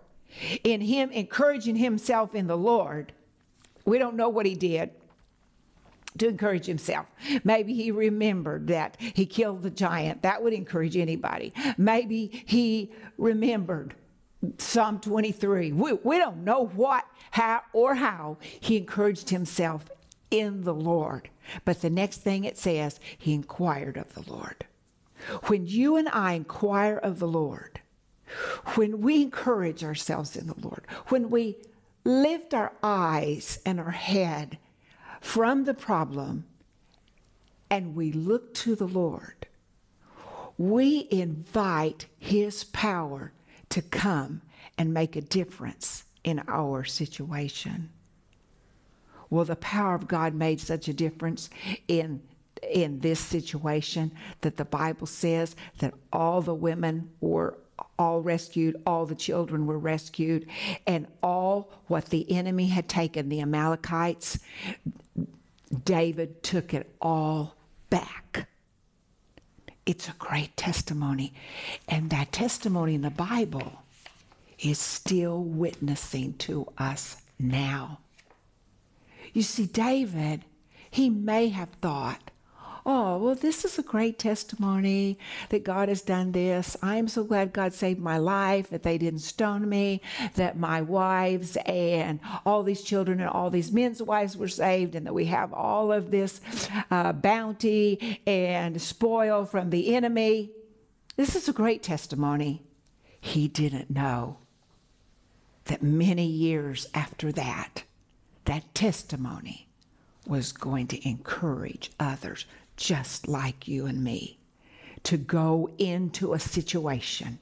in 0.62 0.82
him 0.82 1.10
encouraging 1.10 1.76
himself 1.76 2.34
in 2.34 2.48
the 2.48 2.56
Lord. 2.56 3.12
We 3.86 3.98
don't 3.98 4.16
know 4.16 4.28
what 4.28 4.46
he 4.46 4.54
did 4.54 4.90
to 6.18 6.28
encourage 6.28 6.66
himself. 6.66 7.06
Maybe 7.42 7.74
he 7.74 7.90
remembered 7.90 8.68
that 8.68 8.96
he 8.98 9.26
killed 9.26 9.62
the 9.62 9.70
giant. 9.70 10.22
That 10.22 10.42
would 10.42 10.52
encourage 10.52 10.96
anybody. 10.96 11.52
Maybe 11.76 12.44
he 12.46 12.92
remembered 13.18 13.94
Psalm 14.58 15.00
23. 15.00 15.72
We, 15.72 15.92
we 15.92 16.18
don't 16.18 16.44
know 16.44 16.66
what, 16.66 17.04
how, 17.30 17.62
or 17.72 17.94
how 17.94 18.38
he 18.60 18.76
encouraged 18.76 19.30
himself 19.30 19.88
in 20.30 20.62
the 20.62 20.74
Lord. 20.74 21.30
But 21.64 21.82
the 21.82 21.90
next 21.90 22.18
thing 22.18 22.44
it 22.44 22.58
says, 22.58 23.00
he 23.18 23.34
inquired 23.34 23.96
of 23.96 24.14
the 24.14 24.30
Lord. 24.30 24.66
When 25.46 25.66
you 25.66 25.96
and 25.96 26.08
I 26.08 26.34
inquire 26.34 26.96
of 26.96 27.18
the 27.18 27.28
Lord, 27.28 27.80
when 28.74 29.00
we 29.00 29.22
encourage 29.22 29.84
ourselves 29.84 30.36
in 30.36 30.46
the 30.46 30.60
Lord, 30.60 30.86
when 31.08 31.30
we 31.30 31.56
lift 32.04 32.52
our 32.52 32.72
eyes 32.82 33.58
and 33.64 33.80
our 33.80 33.90
head 33.90 34.58
from 35.24 35.64
the 35.64 35.74
problem 35.74 36.44
and 37.70 37.96
we 37.96 38.12
look 38.12 38.52
to 38.52 38.76
the 38.76 38.86
Lord, 38.86 39.46
we 40.58 41.08
invite 41.10 42.06
His 42.18 42.62
power 42.62 43.32
to 43.70 43.80
come 43.80 44.42
and 44.76 44.92
make 44.92 45.16
a 45.16 45.22
difference 45.22 46.04
in 46.24 46.42
our 46.46 46.84
situation. 46.84 47.88
Well, 49.30 49.46
the 49.46 49.56
power 49.56 49.94
of 49.94 50.06
God 50.06 50.34
made 50.34 50.60
such 50.60 50.88
a 50.88 50.94
difference 50.94 51.48
in 51.88 52.22
in 52.70 53.00
this 53.00 53.18
situation 53.18 54.12
that 54.42 54.56
the 54.56 54.64
Bible 54.64 55.06
says 55.06 55.56
that 55.78 55.94
all 56.12 56.42
the 56.42 56.54
women 56.54 57.10
were 57.20 57.58
all 57.98 58.20
rescued, 58.20 58.80
all 58.86 59.06
the 59.06 59.14
children 59.14 59.66
were 59.66 59.78
rescued, 59.78 60.46
and 60.86 61.06
all 61.22 61.72
what 61.88 62.06
the 62.06 62.30
enemy 62.30 62.68
had 62.68 62.88
taken, 62.88 63.28
the 63.28 63.40
Amalekites, 63.40 64.38
David 65.74 66.42
took 66.42 66.74
it 66.74 66.94
all 67.00 67.56
back. 67.90 68.48
It's 69.86 70.08
a 70.08 70.14
great 70.18 70.56
testimony. 70.56 71.34
And 71.88 72.10
that 72.10 72.32
testimony 72.32 72.94
in 72.94 73.02
the 73.02 73.10
Bible 73.10 73.82
is 74.58 74.78
still 74.78 75.42
witnessing 75.42 76.34
to 76.34 76.66
us 76.78 77.22
now. 77.38 77.98
You 79.32 79.42
see, 79.42 79.66
David, 79.66 80.44
he 80.90 81.10
may 81.10 81.48
have 81.48 81.70
thought, 81.82 82.30
oh, 82.86 83.16
well, 83.18 83.34
this 83.34 83.64
is 83.64 83.78
a 83.78 83.82
great 83.82 84.18
testimony 84.18 85.18
that 85.48 85.64
God 85.64 85.88
has 85.88 86.02
done 86.02 86.32
this. 86.32 86.76
I 86.82 86.96
am 86.96 87.08
so 87.08 87.24
glad 87.24 87.52
God 87.52 87.72
saved 87.72 88.00
my 88.00 88.18
life, 88.18 88.68
that 88.70 88.82
they 88.82 88.98
didn't 88.98 89.20
stone 89.20 89.68
me, 89.68 90.02
that 90.34 90.58
my 90.58 90.82
wives 90.82 91.56
and 91.64 92.20
all 92.44 92.62
these 92.62 92.82
children 92.82 93.20
and 93.20 93.28
all 93.30 93.50
these 93.50 93.72
men's 93.72 94.02
wives 94.02 94.36
were 94.36 94.48
saved, 94.48 94.94
and 94.94 95.06
that 95.06 95.14
we 95.14 95.26
have 95.26 95.52
all 95.52 95.92
of 95.92 96.10
this 96.10 96.40
uh, 96.90 97.12
bounty 97.12 98.20
and 98.26 98.80
spoil 98.80 99.44
from 99.46 99.70
the 99.70 99.94
enemy. 99.94 100.50
This 101.16 101.36
is 101.36 101.48
a 101.48 101.52
great 101.52 101.82
testimony. 101.82 102.62
He 103.20 103.48
didn't 103.48 103.90
know 103.90 104.38
that 105.64 105.82
many 105.82 106.26
years 106.26 106.86
after 106.92 107.32
that, 107.32 107.84
that 108.44 108.74
testimony 108.74 109.68
was 110.26 110.52
going 110.52 110.86
to 110.88 111.08
encourage 111.08 111.90
others 111.98 112.46
just 112.76 113.28
like 113.28 113.68
you 113.68 113.86
and 113.86 114.02
me, 114.02 114.38
to 115.04 115.16
go 115.16 115.70
into 115.78 116.32
a 116.32 116.38
situation, 116.38 117.38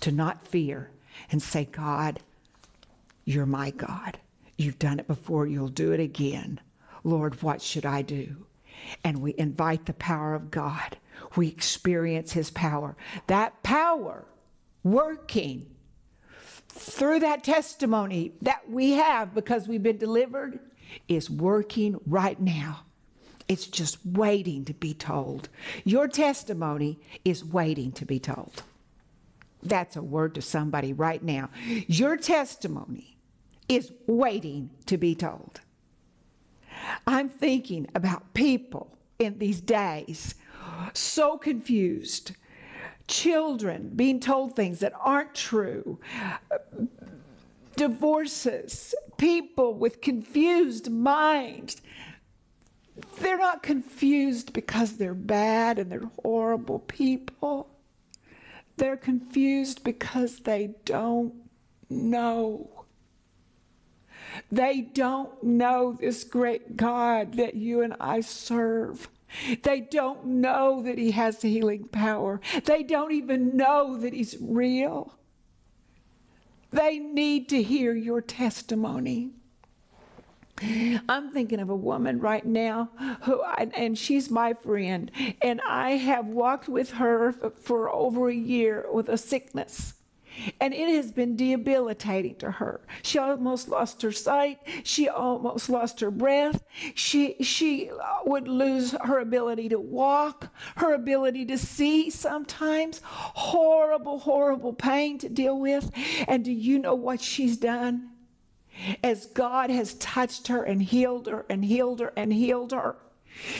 to 0.00 0.12
not 0.12 0.46
fear, 0.46 0.90
and 1.30 1.42
say, 1.42 1.64
God, 1.64 2.20
you're 3.24 3.46
my 3.46 3.70
God. 3.70 4.18
You've 4.56 4.78
done 4.78 4.98
it 4.98 5.06
before, 5.06 5.46
you'll 5.46 5.68
do 5.68 5.92
it 5.92 6.00
again. 6.00 6.60
Lord, 7.02 7.42
what 7.42 7.60
should 7.62 7.86
I 7.86 8.02
do? 8.02 8.46
And 9.02 9.20
we 9.20 9.34
invite 9.38 9.86
the 9.86 9.92
power 9.94 10.34
of 10.34 10.50
God. 10.50 10.96
we 11.36 11.48
experience 11.48 12.32
His 12.32 12.50
power. 12.50 12.96
That 13.26 13.62
power 13.62 14.24
working 14.82 15.66
through 16.68 17.20
that 17.20 17.44
testimony 17.44 18.32
that 18.42 18.68
we 18.68 18.92
have 18.92 19.34
because 19.34 19.68
we've 19.68 19.82
been 19.82 19.96
delivered 19.98 20.58
is 21.08 21.30
working 21.30 22.00
right 22.06 22.38
now. 22.40 22.84
It's 23.48 23.66
just 23.66 23.98
waiting 24.04 24.64
to 24.64 24.74
be 24.74 24.94
told. 24.94 25.48
Your 25.84 26.08
testimony 26.08 26.98
is 27.24 27.44
waiting 27.44 27.92
to 27.92 28.04
be 28.04 28.18
told. 28.18 28.62
That's 29.62 29.96
a 29.96 30.02
word 30.02 30.34
to 30.34 30.42
somebody 30.42 30.92
right 30.92 31.22
now. 31.22 31.50
Your 31.86 32.16
testimony 32.16 33.16
is 33.68 33.92
waiting 34.06 34.70
to 34.86 34.96
be 34.98 35.14
told. 35.14 35.60
I'm 37.06 37.28
thinking 37.28 37.88
about 37.94 38.34
people 38.34 38.96
in 39.18 39.38
these 39.38 39.60
days 39.60 40.34
so 40.92 41.38
confused. 41.38 42.32
Children 43.06 43.92
being 43.94 44.20
told 44.20 44.56
things 44.56 44.80
that 44.80 44.92
aren't 44.98 45.34
true. 45.34 45.98
Divorces, 47.76 48.94
people 49.18 49.74
with 49.74 50.00
confused 50.00 50.90
minds. 50.90 51.80
They're 53.20 53.38
not 53.38 53.62
confused 53.62 54.52
because 54.52 54.96
they're 54.96 55.14
bad 55.14 55.78
and 55.78 55.90
they're 55.90 56.10
horrible 56.22 56.80
people. 56.80 57.68
They're 58.76 58.96
confused 58.96 59.84
because 59.84 60.40
they 60.40 60.74
don't 60.84 61.34
know. 61.88 62.84
They 64.50 64.80
don't 64.80 65.42
know 65.42 65.96
this 65.98 66.24
great 66.24 66.76
God 66.76 67.34
that 67.34 67.54
you 67.54 67.82
and 67.82 67.94
I 68.00 68.20
serve. 68.20 69.08
They 69.62 69.80
don't 69.80 70.26
know 70.26 70.82
that 70.82 70.98
He 70.98 71.10
has 71.12 71.42
healing 71.42 71.88
power. 71.88 72.40
They 72.64 72.82
don't 72.82 73.12
even 73.12 73.56
know 73.56 73.96
that 73.96 74.12
He's 74.12 74.36
real. 74.40 75.14
They 76.70 76.98
need 76.98 77.48
to 77.50 77.62
hear 77.62 77.94
your 77.94 78.20
testimony. 78.20 79.30
I'm 80.62 81.32
thinking 81.32 81.60
of 81.60 81.68
a 81.68 81.76
woman 81.76 82.20
right 82.20 82.44
now 82.44 82.90
who, 83.22 83.42
I, 83.42 83.68
and 83.76 83.98
she's 83.98 84.30
my 84.30 84.54
friend, 84.54 85.10
and 85.42 85.60
I 85.66 85.92
have 85.92 86.26
walked 86.26 86.68
with 86.68 86.92
her 86.92 87.32
for 87.32 87.90
over 87.90 88.28
a 88.28 88.34
year 88.34 88.86
with 88.92 89.08
a 89.08 89.18
sickness. 89.18 89.94
And 90.60 90.74
it 90.74 90.88
has 90.96 91.12
been 91.12 91.36
debilitating 91.36 92.36
to 92.36 92.50
her. 92.50 92.80
She 93.02 93.18
almost 93.18 93.68
lost 93.68 94.02
her 94.02 94.10
sight. 94.10 94.58
She 94.82 95.08
almost 95.08 95.70
lost 95.70 96.00
her 96.00 96.10
breath. 96.10 96.64
She, 96.94 97.36
she 97.40 97.90
uh, 97.90 98.18
would 98.26 98.48
lose 98.48 98.96
her 99.00 99.20
ability 99.20 99.68
to 99.68 99.78
walk, 99.78 100.52
her 100.76 100.92
ability 100.92 101.46
to 101.46 101.58
see 101.58 102.10
sometimes. 102.10 103.00
Horrible, 103.04 104.18
horrible 104.18 104.72
pain 104.72 105.18
to 105.18 105.28
deal 105.28 105.58
with. 105.58 105.90
And 106.26 106.44
do 106.44 106.52
you 106.52 106.80
know 106.80 106.96
what 106.96 107.20
she's 107.20 107.56
done? 107.56 108.10
As 109.02 109.26
God 109.26 109.70
has 109.70 109.94
touched 109.94 110.48
her 110.48 110.62
and 110.62 110.82
healed 110.82 111.26
her 111.26 111.46
and 111.48 111.64
healed 111.64 112.00
her 112.00 112.12
and 112.16 112.32
healed 112.32 112.72
her, 112.72 112.96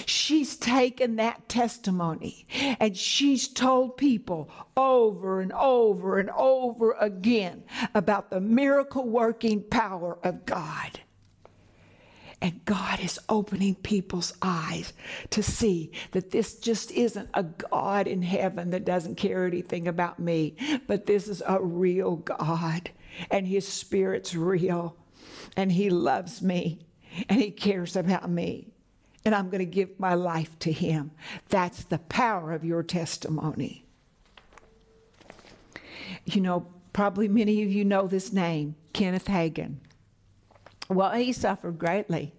she's 0.06 0.56
taken 0.56 1.16
that 1.16 1.48
testimony 1.48 2.46
and 2.78 2.96
she's 2.96 3.48
told 3.48 3.96
people 3.96 4.50
over 4.76 5.40
and 5.40 5.52
over 5.52 6.18
and 6.18 6.30
over 6.30 6.92
again 7.00 7.64
about 7.94 8.30
the 8.30 8.40
miracle 8.40 9.08
working 9.08 9.62
power 9.62 10.18
of 10.22 10.46
God. 10.46 11.00
And 12.40 12.62
God 12.66 13.00
is 13.00 13.18
opening 13.30 13.74
people's 13.74 14.34
eyes 14.42 14.92
to 15.30 15.42
see 15.42 15.92
that 16.10 16.30
this 16.30 16.56
just 16.58 16.90
isn't 16.90 17.30
a 17.32 17.42
God 17.42 18.06
in 18.06 18.20
heaven 18.20 18.70
that 18.70 18.84
doesn't 18.84 19.14
care 19.14 19.46
anything 19.46 19.88
about 19.88 20.18
me, 20.18 20.56
but 20.86 21.06
this 21.06 21.26
is 21.26 21.42
a 21.46 21.58
real 21.62 22.16
God 22.16 22.90
and 23.30 23.46
His 23.46 23.66
Spirit's 23.66 24.34
real 24.34 24.96
and 25.56 25.72
He 25.72 25.90
loves 25.90 26.42
me 26.42 26.80
and 27.28 27.40
He 27.40 27.50
cares 27.50 27.96
about 27.96 28.28
me. 28.28 28.68
And 29.24 29.34
I'm 29.34 29.48
going 29.48 29.60
to 29.60 29.64
give 29.64 29.98
my 29.98 30.14
life 30.14 30.58
to 30.60 30.72
Him. 30.72 31.10
That's 31.48 31.84
the 31.84 31.98
power 31.98 32.52
of 32.52 32.64
your 32.64 32.82
testimony. 32.82 33.84
You 36.26 36.40
know, 36.40 36.66
probably 36.92 37.28
many 37.28 37.62
of 37.62 37.70
you 37.70 37.84
know 37.84 38.06
this 38.06 38.32
name, 38.32 38.76
Kenneth 38.92 39.26
Hagin. 39.26 39.76
Well, 40.88 41.12
he 41.12 41.32
suffered 41.32 41.78
greatly. 41.78 42.32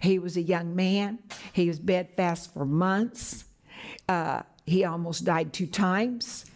He 0.00 0.18
was 0.18 0.36
a 0.36 0.42
young 0.42 0.74
man, 0.74 1.18
he 1.52 1.68
was 1.68 1.78
bedfast 1.78 2.54
for 2.54 2.64
months. 2.64 3.44
Uh, 4.08 4.42
he 4.66 4.84
almost 4.84 5.24
died 5.24 5.52
two 5.52 5.66
times. 5.66 6.46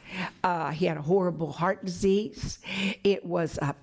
Uh, 0.43 0.71
he 0.71 0.87
had 0.87 0.97
a 0.97 1.03
horrible 1.03 1.53
heart 1.53 1.85
disease. 1.85 2.59
It 3.03 3.25
was 3.25 3.59
a 3.59 3.75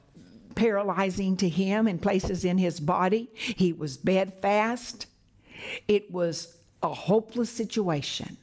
paralyzing 0.61 1.35
to 1.35 1.49
him 1.49 1.87
in 1.87 1.97
places 1.97 2.45
in 2.45 2.59
his 2.59 2.79
body. 2.79 3.31
He 3.33 3.73
was 3.73 3.97
bedfast. 3.97 5.07
It 5.87 6.11
was 6.11 6.55
a 6.83 6.93
hopeless 6.93 7.49
situation. 7.49 8.37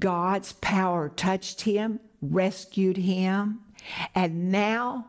God's 0.00 0.54
power 0.54 1.08
touched 1.08 1.60
him, 1.60 2.00
rescued 2.20 2.96
him, 2.96 3.60
and 4.12 4.50
now 4.50 5.06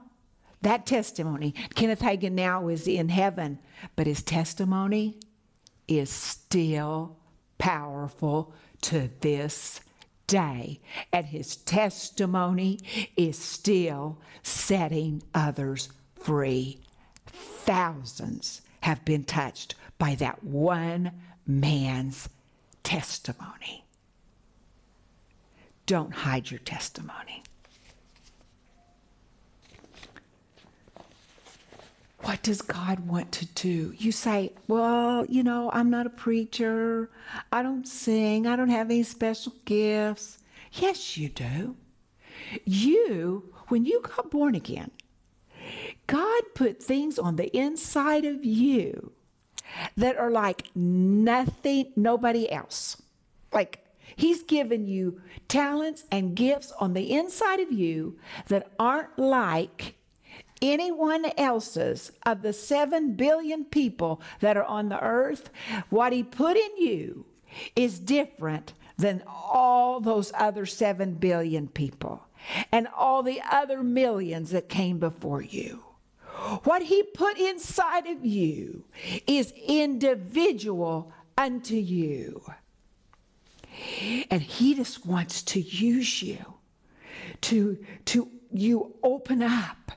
that 0.62 0.86
testimony, 0.86 1.56
Kenneth 1.73 2.02
Hagin 2.02 2.34
now 2.34 2.67
is 2.67 2.88
in 2.88 3.10
heaven, 3.10 3.58
but 3.95 4.06
his 4.06 4.21
testimony 4.21 5.17
is 5.88 6.12
still 6.12 7.17
powerful 7.58 8.54
to 8.82 9.10
this 9.21 9.82
day, 10.29 10.79
and 11.11 11.25
his 11.25 11.57
testimony 11.57 12.79
is 13.17 13.37
still 13.37 14.19
setting 14.43 15.23
others 15.33 15.89
free. 16.15 16.79
Thousands 17.25 18.61
have 18.81 19.03
been 19.03 19.23
touched 19.23 19.75
by 19.97 20.15
that 20.15 20.43
one 20.43 21.11
man's 21.45 22.29
testimony. 22.83 23.83
Don't 25.87 26.13
hide 26.13 26.51
your 26.51 26.59
testimony. 26.59 27.43
What 32.21 32.43
does 32.43 32.62
God 32.62 33.08
want 33.08 33.32
to 33.34 33.45
do? 33.45 33.93
You 33.97 34.12
say, 34.12 34.53
Well, 34.67 35.25
you 35.25 35.43
know, 35.43 35.69
I'm 35.73 35.89
not 35.89 36.05
a 36.05 36.10
preacher. 36.10 37.10
I 37.51 37.63
don't 37.63 37.88
sing. 37.88 38.45
I 38.45 38.55
don't 38.55 38.69
have 38.69 38.89
any 38.89 39.03
special 39.03 39.53
gifts. 39.65 40.39
Yes, 40.73 41.17
you 41.17 41.29
do. 41.29 41.75
You, 42.65 43.53
when 43.67 43.86
you 43.86 44.01
got 44.01 44.32
born 44.32 44.55
again, 44.55 44.91
God 46.08 46.43
put 46.55 46.82
things 46.82 47.19
on 47.19 47.36
the 47.36 47.55
inside 47.55 48.25
of 48.25 48.43
you 48.43 49.12
that 49.95 50.17
are 50.17 50.32
like 50.32 50.67
nothing, 50.75 51.91
nobody 51.95 52.51
else. 52.51 53.01
Like 53.53 53.86
He's 54.15 54.43
given 54.43 54.86
you 54.88 55.21
talents 55.47 56.03
and 56.12 56.36
gifts 56.36 56.73
on 56.79 56.93
the 56.93 57.13
inside 57.13 57.60
of 57.60 57.71
you 57.71 58.17
that 58.47 58.71
aren't 58.77 59.17
like 59.17 59.95
anyone 60.62 61.26
else's 61.38 62.12
of 62.26 62.41
the 62.41 62.54
7 62.54 63.13
billion 63.13 63.65
people 63.65 64.22
that 64.39 64.58
are 64.58 64.63
on 64.63 64.89
the 64.89 65.02
earth, 65.02 65.50
what 65.89 66.13
He 66.13 66.24
put 66.24 66.58
in 66.58 66.78
you 66.78 67.26
is 67.76 68.00
different 68.00 68.74
than 68.98 69.24
all 69.28 70.00
those 70.00 70.32
other 70.36 70.65
7 70.65 71.13
billion 71.15 71.67
people 71.67 72.26
and 72.72 72.88
all 72.95 73.24
the 73.24 73.41
other 73.50 73.84
millions 73.84 74.52
that 74.52 74.69
came 74.69 75.00
before 75.00 75.41
you. 75.41 75.84
What 76.63 76.84
He 76.84 77.04
put 77.04 77.38
inside 77.38 78.08
of 78.08 78.26
you 78.26 78.86
is 79.28 79.54
individual 79.65 81.12
unto 81.38 81.76
you. 81.76 82.43
And 84.30 84.41
He 84.41 84.76
just 84.76 85.06
wants 85.06 85.41
to 85.43 85.62
use 85.62 86.22
you 86.22 86.39
to, 87.41 87.78
to 88.06 88.30
you 88.52 88.95
open 89.04 89.41
up 89.41 89.91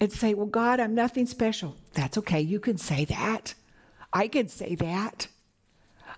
and 0.00 0.12
say, 0.12 0.34
Well, 0.34 0.46
God, 0.46 0.80
I'm 0.80 0.94
nothing 0.94 1.26
special. 1.26 1.76
That's 1.94 2.18
okay. 2.18 2.40
You 2.40 2.60
can 2.60 2.78
say 2.78 3.04
that. 3.06 3.54
I 4.12 4.28
can 4.28 4.48
say 4.48 4.74
that. 4.76 5.28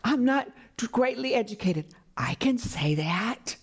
I'm 0.05 0.25
not 0.25 0.49
greatly 0.93 1.35
educated. 1.35 1.87
I 2.17 2.35
can 2.35 2.59
say 2.59 2.95
that. 2.95 3.57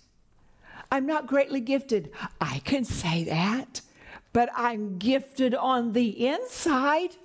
I'm 0.90 1.06
not 1.06 1.26
greatly 1.26 1.60
gifted. 1.60 2.10
I 2.40 2.60
can 2.60 2.84
say 2.84 3.24
that. 3.24 3.80
But 4.32 4.50
I'm 4.54 4.98
gifted 4.98 5.54
on 5.54 5.92
the 5.92 6.26
inside 6.26 7.16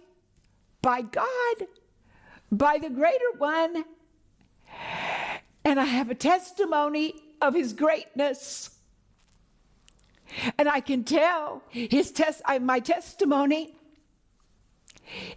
by 0.82 1.02
God, 1.02 1.68
by 2.52 2.78
the 2.78 2.90
greater 2.90 3.32
one. 3.38 3.86
And 5.66 5.80
I 5.80 5.86
have 5.86 6.10
a 6.10 6.16
testimony 6.16 7.16
of 7.42 7.54
his 7.54 7.74
greatness. 7.74 8.72
And 10.58 10.68
I 10.70 10.80
can 10.80 11.04
tell 11.04 11.64
his 11.70 12.12
test 12.12 12.42
I, 12.46 12.60
my 12.60 12.80
testimony. 12.80 13.76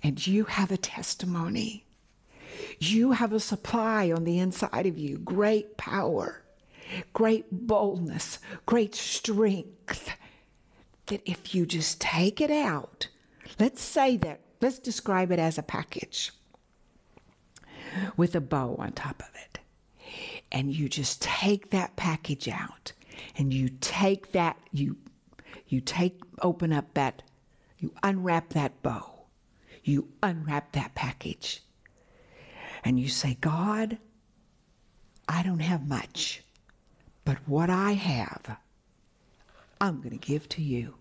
And 0.02 0.24
you 0.26 0.44
have 0.44 0.70
a 0.70 0.76
testimony. 0.76 1.84
You 2.78 3.12
have 3.12 3.32
a 3.32 3.40
supply 3.40 4.10
on 4.10 4.24
the 4.24 4.38
inside 4.38 4.86
of 4.86 4.98
you, 4.98 5.18
great 5.18 5.76
power, 5.76 6.42
great 7.12 7.46
boldness, 7.50 8.38
great 8.64 8.94
strength. 8.94 10.10
That 11.06 11.22
if 11.24 11.54
you 11.54 11.66
just 11.66 12.00
take 12.00 12.40
it 12.40 12.50
out, 12.50 13.08
let's 13.58 13.82
say 13.82 14.16
that, 14.18 14.40
let's 14.60 14.78
describe 14.78 15.30
it 15.30 15.38
as 15.38 15.58
a 15.58 15.62
package 15.62 16.32
with 18.16 18.34
a 18.34 18.40
bow 18.40 18.76
on 18.78 18.92
top 18.92 19.22
of 19.22 19.30
it. 19.34 19.58
And 20.52 20.72
you 20.72 20.88
just 20.88 21.22
take 21.22 21.70
that 21.70 21.96
package 21.96 22.48
out 22.48 22.92
and 23.36 23.52
you 23.52 23.70
take 23.80 24.32
that, 24.32 24.56
you 24.72 24.96
you 25.68 25.80
take 25.80 26.20
open 26.42 26.72
up 26.72 26.94
that, 26.94 27.22
you 27.78 27.92
unwrap 28.02 28.50
that 28.50 28.82
bow, 28.82 29.26
you 29.82 30.08
unwrap 30.22 30.72
that 30.72 30.94
package, 30.94 31.62
and 32.84 33.00
you 33.00 33.08
say, 33.08 33.36
God, 33.40 33.98
I 35.28 35.42
don't 35.42 35.60
have 35.60 35.88
much, 35.88 36.42
but 37.24 37.38
what 37.46 37.70
I 37.70 37.92
have, 37.92 38.58
I'm 39.80 39.98
going 39.98 40.16
to 40.16 40.26
give 40.26 40.48
to 40.50 40.62
you. 40.62 40.94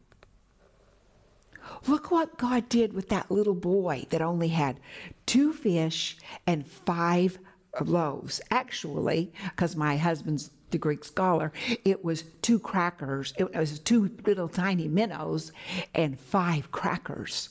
Look 1.87 2.11
what 2.11 2.37
God 2.37 2.69
did 2.69 2.93
with 2.93 3.09
that 3.09 3.31
little 3.31 3.55
boy 3.55 4.05
that 4.09 4.21
only 4.21 4.49
had 4.49 4.79
two 5.25 5.53
fish 5.53 6.17
and 6.45 6.65
five 6.65 7.39
loaves. 7.81 8.41
Actually, 8.51 9.31
because 9.43 9.75
my 9.75 9.97
husband's 9.97 10.51
the 10.71 10.77
Greek 10.77 11.05
scholar, 11.05 11.53
it 11.83 12.03
was 12.03 12.23
two 12.41 12.59
crackers, 12.59 13.33
it 13.37 13.55
was 13.55 13.79
two 13.79 14.11
little 14.25 14.49
tiny 14.49 14.87
minnows 14.87 15.51
and 15.93 16.19
five 16.19 16.71
crackers. 16.71 17.49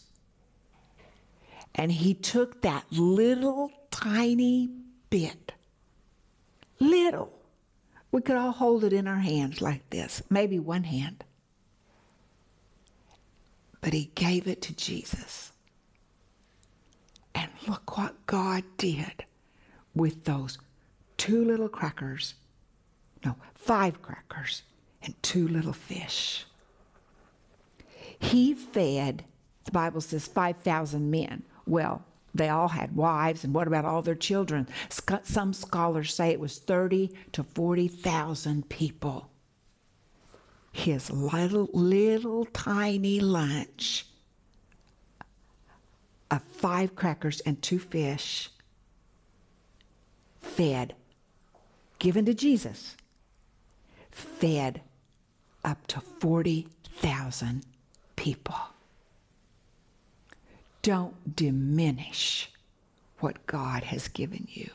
And 1.74 1.90
he 1.90 2.14
took 2.14 2.62
that 2.62 2.84
little 2.90 3.72
tiny 3.90 4.70
bit, 5.10 5.52
little. 6.78 7.32
We 8.12 8.20
could 8.20 8.37
all 8.37 8.52
hold 8.52 8.84
it 8.84 8.92
in 8.92 9.08
our 9.08 9.18
hands 9.18 9.60
like 9.60 9.88
this, 9.90 10.22
maybe 10.30 10.58
one 10.58 10.84
hand. 10.84 11.24
But 13.80 13.92
he 13.92 14.10
gave 14.14 14.46
it 14.46 14.62
to 14.62 14.76
Jesus. 14.76 15.52
And 17.34 17.50
look 17.66 17.96
what 17.98 18.26
God 18.26 18.62
did 18.76 19.24
with 19.94 20.24
those 20.24 20.59
two 21.16 21.44
little 21.44 21.68
crackers. 21.68 22.35
No, 23.24 23.37
five 23.54 24.02
crackers 24.02 24.62
and 25.02 25.14
two 25.22 25.46
little 25.48 25.72
fish. 25.72 26.44
He 28.18 28.54
fed, 28.54 29.24
the 29.64 29.72
Bible 29.72 30.00
says, 30.00 30.26
5,000 30.26 31.11
men. 31.11 31.42
Well, 31.66 32.04
they 32.35 32.48
all 32.48 32.68
had 32.68 32.96
wives, 32.96 33.44
and 33.44 33.54
what 33.54 33.68
about 33.68 33.85
all 33.85 34.02
their 34.02 34.14
children? 34.14 34.68
Some 35.22 35.52
scholars 35.52 36.12
say 36.12 36.30
it 36.30 36.40
was 36.40 36.59
30 36.59 37.11
to 37.33 37.44
40,000 37.44 38.68
people. 38.68 39.30
His 40.72 41.11
little, 41.11 41.70
little 41.72 42.46
tiny 42.46 43.20
lunch 43.20 44.07
of 46.30 46.42
five 46.42 46.96
crackers 46.96 47.40
and 47.40 47.62
two 47.62 47.78
fish 47.78 48.50
fed, 50.44 50.94
given 51.98 52.24
to 52.26 52.35
Jesus, 52.35 52.96
fed 54.11 54.83
up 55.64 55.87
to 55.88 56.00
40,000 56.00 57.64
people. 58.16 58.57
Don't 60.83 61.35
diminish 61.35 62.50
what 63.20 63.46
God 63.46 63.85
has 63.85 64.09
given 64.09 64.46
you. 64.50 64.70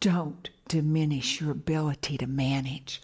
Don't 0.00 0.50
diminish 0.68 1.40
your 1.40 1.50
ability 1.50 2.18
to 2.18 2.26
manage, 2.26 3.02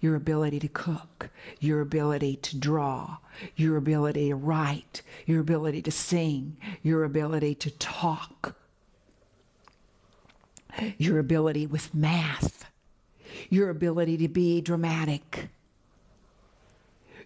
your 0.00 0.14
ability 0.14 0.60
to 0.60 0.68
cook, 0.68 1.28
your 1.60 1.80
ability 1.80 2.36
to 2.36 2.56
draw, 2.56 3.18
your 3.56 3.76
ability 3.76 4.28
to 4.28 4.34
write, 4.34 5.02
your 5.26 5.40
ability 5.40 5.82
to 5.82 5.90
sing, 5.90 6.56
your 6.82 7.04
ability 7.04 7.54
to 7.54 7.70
talk, 7.70 8.56
your 10.98 11.18
ability 11.18 11.66
with 11.66 11.94
math, 11.94 12.66
your 13.50 13.70
ability 13.70 14.16
to 14.18 14.28
be 14.28 14.60
dramatic, 14.60 15.48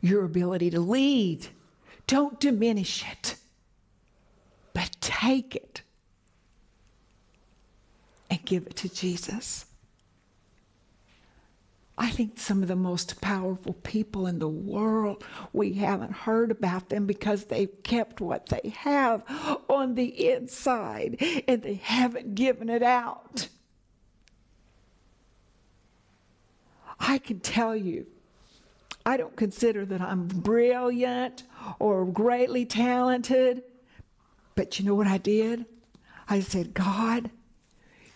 your 0.00 0.24
ability 0.24 0.70
to 0.70 0.80
lead. 0.80 1.48
Don't 2.06 2.40
diminish 2.40 3.04
it, 3.11 3.37
but 4.72 4.96
take 5.00 5.54
it 5.54 5.82
and 8.30 8.44
give 8.44 8.66
it 8.66 8.76
to 8.76 8.88
Jesus. 8.88 9.66
I 12.00 12.11
think 12.11 12.38
some 12.38 12.62
of 12.62 12.68
the 12.68 12.76
most 12.76 13.20
powerful 13.20 13.72
people 13.72 14.28
in 14.28 14.38
the 14.38 14.48
world, 14.48 15.24
we 15.52 15.72
haven't 15.74 16.12
heard 16.12 16.52
about 16.52 16.90
them 16.90 17.06
because 17.06 17.46
they've 17.46 17.82
kept 17.82 18.20
what 18.20 18.46
they 18.46 18.70
have 18.70 19.24
on 19.68 19.96
the 19.96 20.30
inside 20.30 21.20
and 21.48 21.61
they 21.61 21.74
haven't 21.74 22.37
given 22.37 22.68
it 22.68 22.84
out. 22.84 23.48
I 27.00 27.18
can 27.18 27.40
tell 27.40 27.74
you, 27.74 28.06
I 29.04 29.16
don't 29.16 29.37
consider 29.37 29.84
that 29.87 30.00
I'm 30.00 30.28
brilliant 30.28 31.42
or 31.80 32.06
greatly 32.06 32.64
talented, 32.64 33.64
but 34.54 34.78
you 34.78 34.84
know 34.84 34.94
what 34.94 35.08
I 35.08 35.18
did? 35.18 35.64
I 36.28 36.40
said, 36.40 36.74
God, 36.74 37.30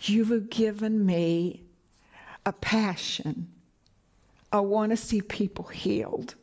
you've 0.03 0.51
given 0.51 1.05
me 1.05 1.65
a 2.47 2.53
passion 2.53 3.52
I 4.53 4.61
want 4.61 4.91
to 4.91 4.97
see 4.97 5.23
people 5.23 5.65
healed. 5.65 6.35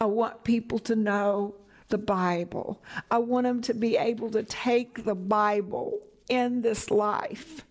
I 0.00 0.06
want 0.06 0.44
people 0.44 0.78
to 0.80 0.96
know 0.96 1.54
the 1.88 1.98
Bible. 1.98 2.82
I 3.10 3.18
want 3.18 3.44
them 3.44 3.62
to 3.62 3.74
be 3.74 3.96
able 3.96 4.30
to 4.30 4.42
take 4.42 5.04
the 5.04 5.14
Bible 5.14 6.00
in 6.28 6.62
this 6.62 6.90
life 6.90 7.64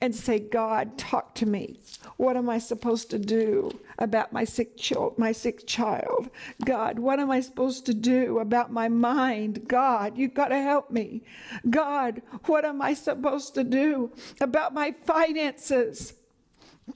and 0.00 0.14
say, 0.14 0.38
God, 0.38 0.98
talk 0.98 1.34
to 1.36 1.46
me. 1.46 1.80
What 2.16 2.36
am 2.36 2.50
I 2.50 2.58
supposed 2.58 3.10
to 3.10 3.18
do 3.18 3.80
about 3.98 4.32
my 4.32 4.44
sick 4.44 4.76
child, 4.76 5.18
my 5.18 5.32
sick 5.32 5.66
child? 5.66 6.30
God, 6.64 6.98
what 6.98 7.18
am 7.18 7.30
I 7.30 7.40
supposed 7.40 7.86
to 7.86 7.94
do 7.94 8.38
about 8.38 8.70
my 8.70 8.88
mind? 8.88 9.66
God, 9.68 10.18
you've 10.18 10.34
got 10.34 10.48
to 10.48 10.60
help 10.60 10.90
me. 10.90 11.22
God, 11.70 12.22
what 12.44 12.64
am 12.64 12.82
I 12.82 12.94
supposed 12.94 13.54
to 13.54 13.64
do 13.64 14.12
about 14.40 14.74
my 14.74 14.94
finances? 15.04 16.14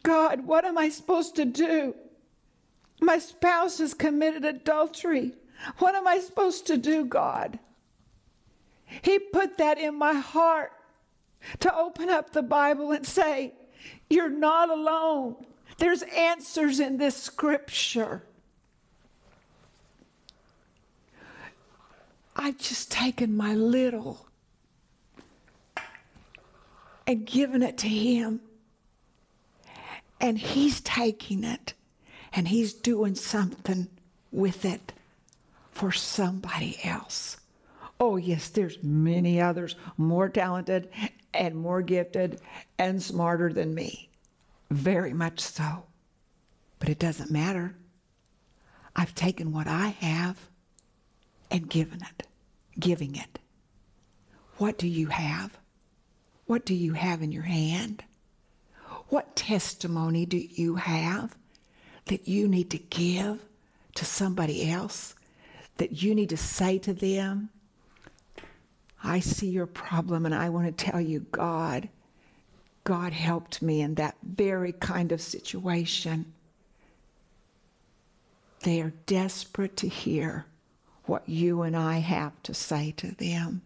God, 0.03 0.46
what 0.46 0.64
am 0.64 0.79
I 0.79 0.88
supposed 0.88 1.37
to 1.37 1.44
do? 1.44 1.94
My 3.01 3.18
spouse 3.18 3.79
has 3.79 3.94
committed 3.94 4.44
adultery. 4.44 5.33
What 5.79 5.94
am 5.94 6.07
I 6.09 6.18
supposed 6.18 6.66
to 6.66 6.77
do, 6.77 7.05
God? 7.05 7.59
He 9.03 9.18
put 9.18 9.59
that 9.59 9.79
in 9.79 9.96
my 9.96 10.14
heart 10.14 10.72
to 11.61 11.75
open 11.75 12.09
up 12.09 12.31
the 12.31 12.42
Bible 12.42 12.92
and 12.92 13.07
say, 13.07 13.55
You're 14.09 14.31
not 14.31 14.70
alone. 14.70 15.37
There's 15.79 16.03
answers 16.03 16.81
in 16.81 16.96
this 16.96 17.16
scripture. 17.16 18.22
I've 22.35 22.59
just 22.59 22.90
taken 22.90 23.37
my 23.37 23.55
little 23.55 24.27
and 27.07 27.25
given 27.27 27.62
it 27.62 27.79
to 27.79 27.88
Him. 27.88 28.40
And 30.20 30.38
he's 30.38 30.81
taking 30.81 31.44
it 31.44 31.74
and 32.33 32.48
he's 32.48 32.72
doing 32.72 33.14
something 33.14 33.88
with 34.33 34.64
it 34.64 34.92
for 35.70 35.92
somebody 35.92 36.79
else. 36.85 37.38
Oh, 37.98 38.16
yes, 38.16 38.48
there's 38.48 38.83
many 38.83 39.40
others 39.40 39.76
more 39.96 40.29
talented 40.29 40.90
and 41.33 41.55
more 41.55 41.83
gifted 41.83 42.40
and 42.79 43.02
smarter 43.02 43.52
than 43.52 43.74
me. 43.74 44.09
Very 44.70 45.12
much 45.12 45.40
so. 45.40 45.85
But 46.79 46.88
it 46.88 46.98
doesn't 46.98 47.31
matter. 47.31 47.74
I've 48.94 49.14
taken 49.14 49.52
what 49.52 49.66
I 49.66 49.88
have 49.88 50.48
and 51.50 51.68
given 51.68 52.00
it, 52.02 52.26
giving 52.79 53.16
it. 53.16 53.38
What 54.59 54.79
do 54.79 54.88
you 54.88 55.09
have? 55.09 55.57
What 56.46 56.64
do 56.64 56.74
you 56.74 56.94
have 56.94 57.22
in 57.22 57.33
your 57.33 57.42
hand? 57.42 58.02
What 59.08 59.36
testimony 59.36 60.26
do 60.26 60.36
you 60.36 60.76
have 60.76 61.36
that 62.06 62.28
you 62.28 62.48
need 62.48 62.70
to 62.70 62.78
give 62.78 63.40
to 63.94 64.04
somebody 64.04 64.70
else? 64.70 65.14
That 65.76 66.02
you 66.02 66.14
need 66.14 66.30
to 66.30 66.36
say 66.36 66.78
to 66.78 66.92
them, 66.92 67.50
I 69.04 69.20
see 69.20 69.48
your 69.48 69.66
problem 69.66 70.26
and 70.26 70.34
I 70.34 70.48
want 70.48 70.66
to 70.66 70.84
tell 70.84 71.00
you, 71.00 71.20
God, 71.30 71.88
God 72.84 73.12
helped 73.12 73.62
me 73.62 73.80
in 73.80 73.94
that 73.96 74.16
very 74.22 74.72
kind 74.72 75.12
of 75.12 75.20
situation. 75.20 76.32
They 78.62 78.80
are 78.80 78.92
desperate 79.06 79.76
to 79.78 79.88
hear 79.88 80.46
what 81.04 81.28
you 81.28 81.62
and 81.62 81.76
I 81.76 81.98
have 81.98 82.42
to 82.44 82.54
say 82.54 82.92
to 82.96 83.12
them. 83.14 83.62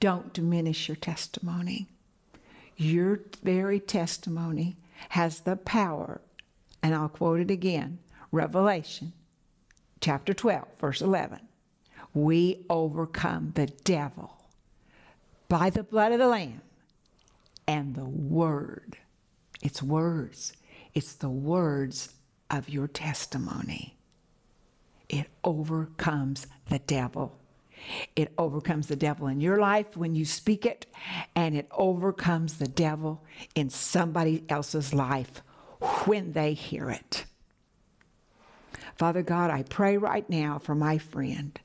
don't 0.00 0.32
diminish 0.32 0.88
your 0.88 0.96
testimony. 0.96 1.86
Your 2.80 3.20
very 3.42 3.80
testimony 3.80 4.76
has 5.08 5.40
the 5.40 5.56
power, 5.56 6.20
and 6.80 6.94
I'll 6.94 7.08
quote 7.08 7.40
it 7.40 7.50
again 7.50 7.98
Revelation 8.30 9.12
chapter 10.00 10.32
12, 10.32 10.64
verse 10.78 11.02
11. 11.02 11.40
We 12.14 12.64
overcome 12.70 13.50
the 13.56 13.66
devil 13.66 14.44
by 15.48 15.70
the 15.70 15.82
blood 15.82 16.12
of 16.12 16.20
the 16.20 16.28
Lamb 16.28 16.62
and 17.66 17.96
the 17.96 18.04
word. 18.04 18.96
It's 19.60 19.82
words, 19.82 20.52
it's 20.94 21.14
the 21.14 21.28
words 21.28 22.14
of 22.48 22.68
your 22.68 22.86
testimony. 22.86 23.96
It 25.08 25.26
overcomes 25.42 26.46
the 26.68 26.78
devil. 26.78 27.40
It 28.16 28.32
overcomes 28.38 28.86
the 28.86 28.96
devil 28.96 29.26
in 29.26 29.40
your 29.40 29.58
life 29.58 29.96
when 29.96 30.14
you 30.14 30.24
speak 30.24 30.66
it, 30.66 30.86
and 31.34 31.56
it 31.56 31.68
overcomes 31.72 32.58
the 32.58 32.68
devil 32.68 33.24
in 33.54 33.70
somebody 33.70 34.44
else's 34.48 34.92
life 34.92 35.42
when 36.04 36.32
they 36.32 36.54
hear 36.54 36.90
it. 36.90 37.24
Father 38.96 39.22
God, 39.22 39.50
I 39.50 39.62
pray 39.62 39.96
right 39.96 40.28
now 40.28 40.58
for 40.58 40.74
my 40.74 40.98
friend 40.98 41.58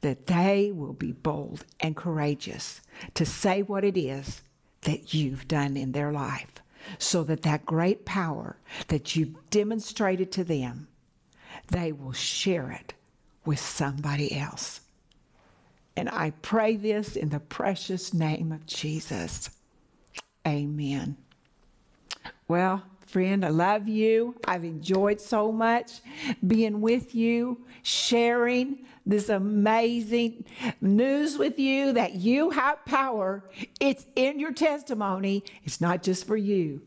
that 0.00 0.26
they 0.26 0.72
will 0.72 0.92
be 0.92 1.12
bold 1.12 1.64
and 1.80 1.96
courageous 1.96 2.80
to 3.14 3.26
say 3.26 3.62
what 3.62 3.84
it 3.84 3.98
is 3.98 4.42
that 4.82 5.12
you've 5.12 5.48
done 5.48 5.76
in 5.76 5.92
their 5.92 6.12
life 6.12 6.62
so 6.98 7.24
that 7.24 7.42
that 7.42 7.66
great 7.66 8.04
power 8.04 8.56
that 8.88 9.16
you've 9.16 9.34
demonstrated 9.50 10.30
to 10.32 10.44
them, 10.44 10.88
they 11.68 11.92
will 11.92 12.12
share 12.12 12.70
it 12.70 12.94
with 13.44 13.58
somebody 13.58 14.34
else. 14.36 14.80
And 15.96 16.08
I 16.08 16.30
pray 16.42 16.76
this 16.76 17.16
in 17.16 17.28
the 17.28 17.40
precious 17.40 18.12
name 18.12 18.52
of 18.52 18.66
Jesus. 18.66 19.50
Amen. 20.46 21.16
Well, 22.48 22.82
friend, 23.06 23.44
I 23.44 23.50
love 23.50 23.88
you. 23.88 24.34
I've 24.46 24.64
enjoyed 24.64 25.20
so 25.20 25.52
much 25.52 26.00
being 26.46 26.80
with 26.80 27.14
you, 27.14 27.64
sharing 27.82 28.84
this 29.06 29.28
amazing 29.28 30.44
news 30.80 31.38
with 31.38 31.58
you 31.58 31.92
that 31.92 32.14
you 32.14 32.50
have 32.50 32.84
power. 32.84 33.44
It's 33.80 34.06
in 34.16 34.40
your 34.40 34.52
testimony. 34.52 35.44
It's 35.64 35.80
not 35.80 36.02
just 36.02 36.26
for 36.26 36.36
you, 36.36 36.82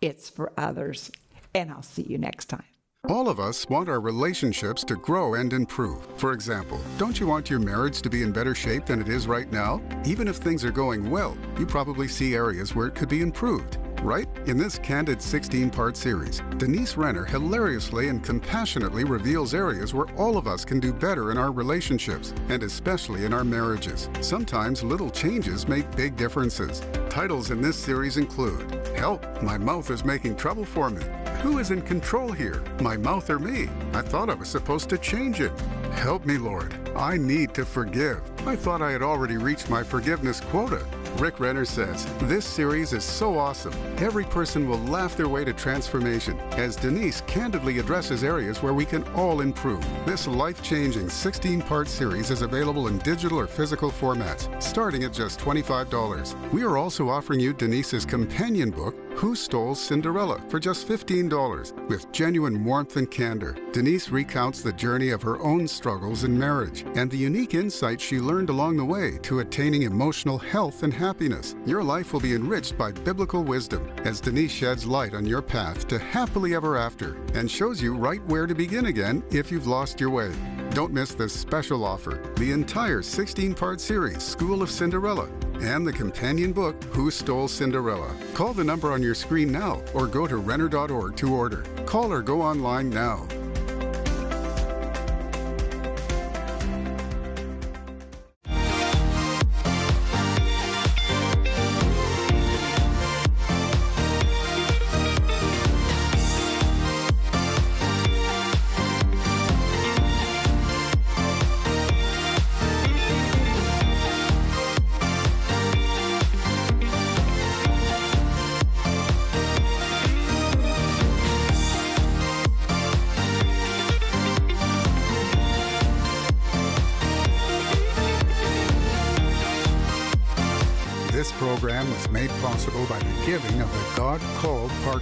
it's 0.00 0.28
for 0.30 0.52
others. 0.56 1.10
And 1.54 1.70
I'll 1.70 1.82
see 1.82 2.02
you 2.02 2.18
next 2.18 2.46
time. 2.46 2.73
All 3.08 3.28
of 3.28 3.38
us 3.38 3.68
want 3.68 3.90
our 3.90 4.00
relationships 4.00 4.82
to 4.84 4.96
grow 4.96 5.34
and 5.34 5.52
improve. 5.52 6.06
For 6.16 6.32
example, 6.32 6.80
don't 6.96 7.20
you 7.20 7.26
want 7.26 7.50
your 7.50 7.58
marriage 7.58 8.00
to 8.00 8.08
be 8.08 8.22
in 8.22 8.32
better 8.32 8.54
shape 8.54 8.86
than 8.86 9.00
it 9.00 9.08
is 9.08 9.26
right 9.26 9.50
now? 9.52 9.82
Even 10.06 10.26
if 10.26 10.36
things 10.36 10.64
are 10.64 10.70
going 10.70 11.10
well, 11.10 11.36
you 11.58 11.66
probably 11.66 12.08
see 12.08 12.34
areas 12.34 12.74
where 12.74 12.86
it 12.86 12.94
could 12.94 13.10
be 13.10 13.20
improved 13.20 13.78
right? 14.04 14.28
In 14.46 14.58
this 14.58 14.78
candid 14.78 15.20
16 15.20 15.70
part 15.70 15.96
series, 15.96 16.42
Denise 16.58 16.96
Renner 16.96 17.24
hilariously 17.24 18.08
and 18.08 18.22
compassionately 18.22 19.02
reveals 19.02 19.54
areas 19.54 19.94
where 19.94 20.06
all 20.16 20.36
of 20.36 20.46
us 20.46 20.64
can 20.64 20.78
do 20.78 20.92
better 20.92 21.30
in 21.32 21.38
our 21.38 21.50
relationships, 21.50 22.34
and 22.50 22.62
especially 22.62 23.24
in 23.24 23.32
our 23.32 23.44
marriages. 23.44 24.10
Sometimes 24.20 24.84
little 24.84 25.10
changes 25.10 25.66
make 25.66 25.90
big 25.96 26.16
differences. 26.16 26.82
Titles 27.08 27.50
in 27.50 27.62
this 27.62 27.76
series 27.76 28.18
include 28.18 28.88
Help, 28.94 29.42
My 29.42 29.56
Mouth 29.56 29.90
is 29.90 30.04
Making 30.04 30.36
Trouble 30.36 30.66
for 30.66 30.90
Me. 30.90 31.02
Who 31.44 31.58
is 31.58 31.70
in 31.70 31.82
control 31.82 32.32
here, 32.32 32.62
my 32.80 32.96
mouth 32.96 33.28
or 33.28 33.38
me? 33.38 33.68
I 33.92 34.00
thought 34.00 34.30
I 34.30 34.34
was 34.34 34.48
supposed 34.48 34.88
to 34.88 34.96
change 34.96 35.42
it. 35.42 35.52
Help 35.92 36.24
me, 36.24 36.38
Lord. 36.38 36.74
I 36.96 37.18
need 37.18 37.52
to 37.52 37.66
forgive. 37.66 38.22
I 38.46 38.56
thought 38.56 38.80
I 38.80 38.92
had 38.92 39.02
already 39.02 39.36
reached 39.36 39.68
my 39.68 39.82
forgiveness 39.82 40.40
quota. 40.40 40.86
Rick 41.18 41.40
Renner 41.40 41.66
says, 41.66 42.06
This 42.22 42.46
series 42.46 42.94
is 42.94 43.04
so 43.04 43.38
awesome. 43.38 43.74
Every 43.98 44.24
person 44.24 44.68
will 44.68 44.78
laugh 44.78 45.16
their 45.16 45.28
way 45.28 45.44
to 45.44 45.52
transformation 45.52 46.40
as 46.52 46.76
Denise 46.76 47.20
candidly 47.26 47.78
addresses 47.78 48.24
areas 48.24 48.62
where 48.62 48.74
we 48.74 48.86
can 48.86 49.04
all 49.14 49.42
improve. 49.42 49.84
This 50.06 50.26
life 50.26 50.62
changing 50.62 51.10
16 51.10 51.60
part 51.60 51.88
series 51.88 52.30
is 52.30 52.40
available 52.40 52.88
in 52.88 52.98
digital 52.98 53.38
or 53.38 53.46
physical 53.46 53.90
formats, 53.90 54.50
starting 54.62 55.04
at 55.04 55.12
just 55.12 55.38
$25. 55.40 56.52
We 56.52 56.64
are 56.64 56.78
also 56.78 57.10
offering 57.10 57.38
you 57.38 57.52
Denise's 57.52 58.06
companion 58.06 58.70
book, 58.70 58.96
Who 59.16 59.36
Stole 59.36 59.74
Cinderella, 59.74 60.40
for 60.48 60.58
just 60.58 60.88
$15, 60.88 61.88
with 61.88 62.10
genuine 62.10 62.64
warmth 62.64 62.96
and 62.96 63.10
candor. 63.10 63.56
Denise 63.72 64.10
recounts 64.10 64.60
the 64.60 64.72
journey 64.72 65.10
of 65.10 65.22
her 65.22 65.40
own 65.40 65.68
struggles 65.68 66.24
in 66.24 66.38
marriage 66.38 66.84
and 66.96 67.10
the 67.10 67.16
unique 67.16 67.54
insights 67.54 68.02
she 68.02 68.18
learned 68.18 68.50
along 68.50 68.76
the 68.76 68.84
way 68.84 69.18
to 69.22 69.38
attaining 69.38 69.82
emotional 69.82 70.36
health 70.36 70.82
and 70.82 70.92
happiness. 70.92 71.54
Your 71.64 71.82
life 71.82 72.12
will 72.12 72.20
be 72.20 72.34
enriched 72.34 72.76
by 72.76 72.92
biblical 72.92 73.44
wisdom 73.44 73.88
as 74.04 74.20
Denise 74.20 74.52
sheds 74.52 74.84
light 74.84 75.14
on 75.14 75.24
your 75.24 75.42
path 75.42 75.86
to 75.88 75.98
happily 75.98 76.54
ever 76.54 76.76
after 76.76 77.14
and 77.34 77.50
shows 77.50 77.80
you 77.80 77.94
right 77.94 78.24
where 78.26 78.46
to 78.46 78.54
begin 78.54 78.86
again 78.86 79.22
if 79.30 79.50
you've 79.52 79.68
lost 79.68 80.00
your 80.00 80.10
way. 80.10 80.32
Don't 80.74 80.92
miss 80.92 81.14
this 81.14 81.32
special 81.32 81.84
offer 81.84 82.20
the 82.36 82.50
entire 82.50 83.00
16 83.00 83.54
part 83.54 83.80
series, 83.80 84.24
School 84.24 84.60
of 84.60 84.72
Cinderella, 84.72 85.28
and 85.60 85.86
the 85.86 85.92
companion 85.92 86.52
book, 86.52 86.82
Who 86.86 87.12
Stole 87.12 87.46
Cinderella. 87.46 88.12
Call 88.34 88.52
the 88.54 88.64
number 88.64 88.90
on 88.90 89.00
your 89.00 89.14
screen 89.14 89.52
now 89.52 89.80
or 89.94 90.08
go 90.08 90.26
to 90.26 90.38
Renner.org 90.38 91.14
to 91.14 91.32
order. 91.32 91.62
Call 91.86 92.12
or 92.12 92.22
go 92.22 92.42
online 92.42 92.90
now. 92.90 93.28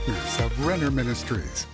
Partners 0.05 0.41
of 0.41 0.67
Renner 0.67 0.91
Ministries. 0.91 1.67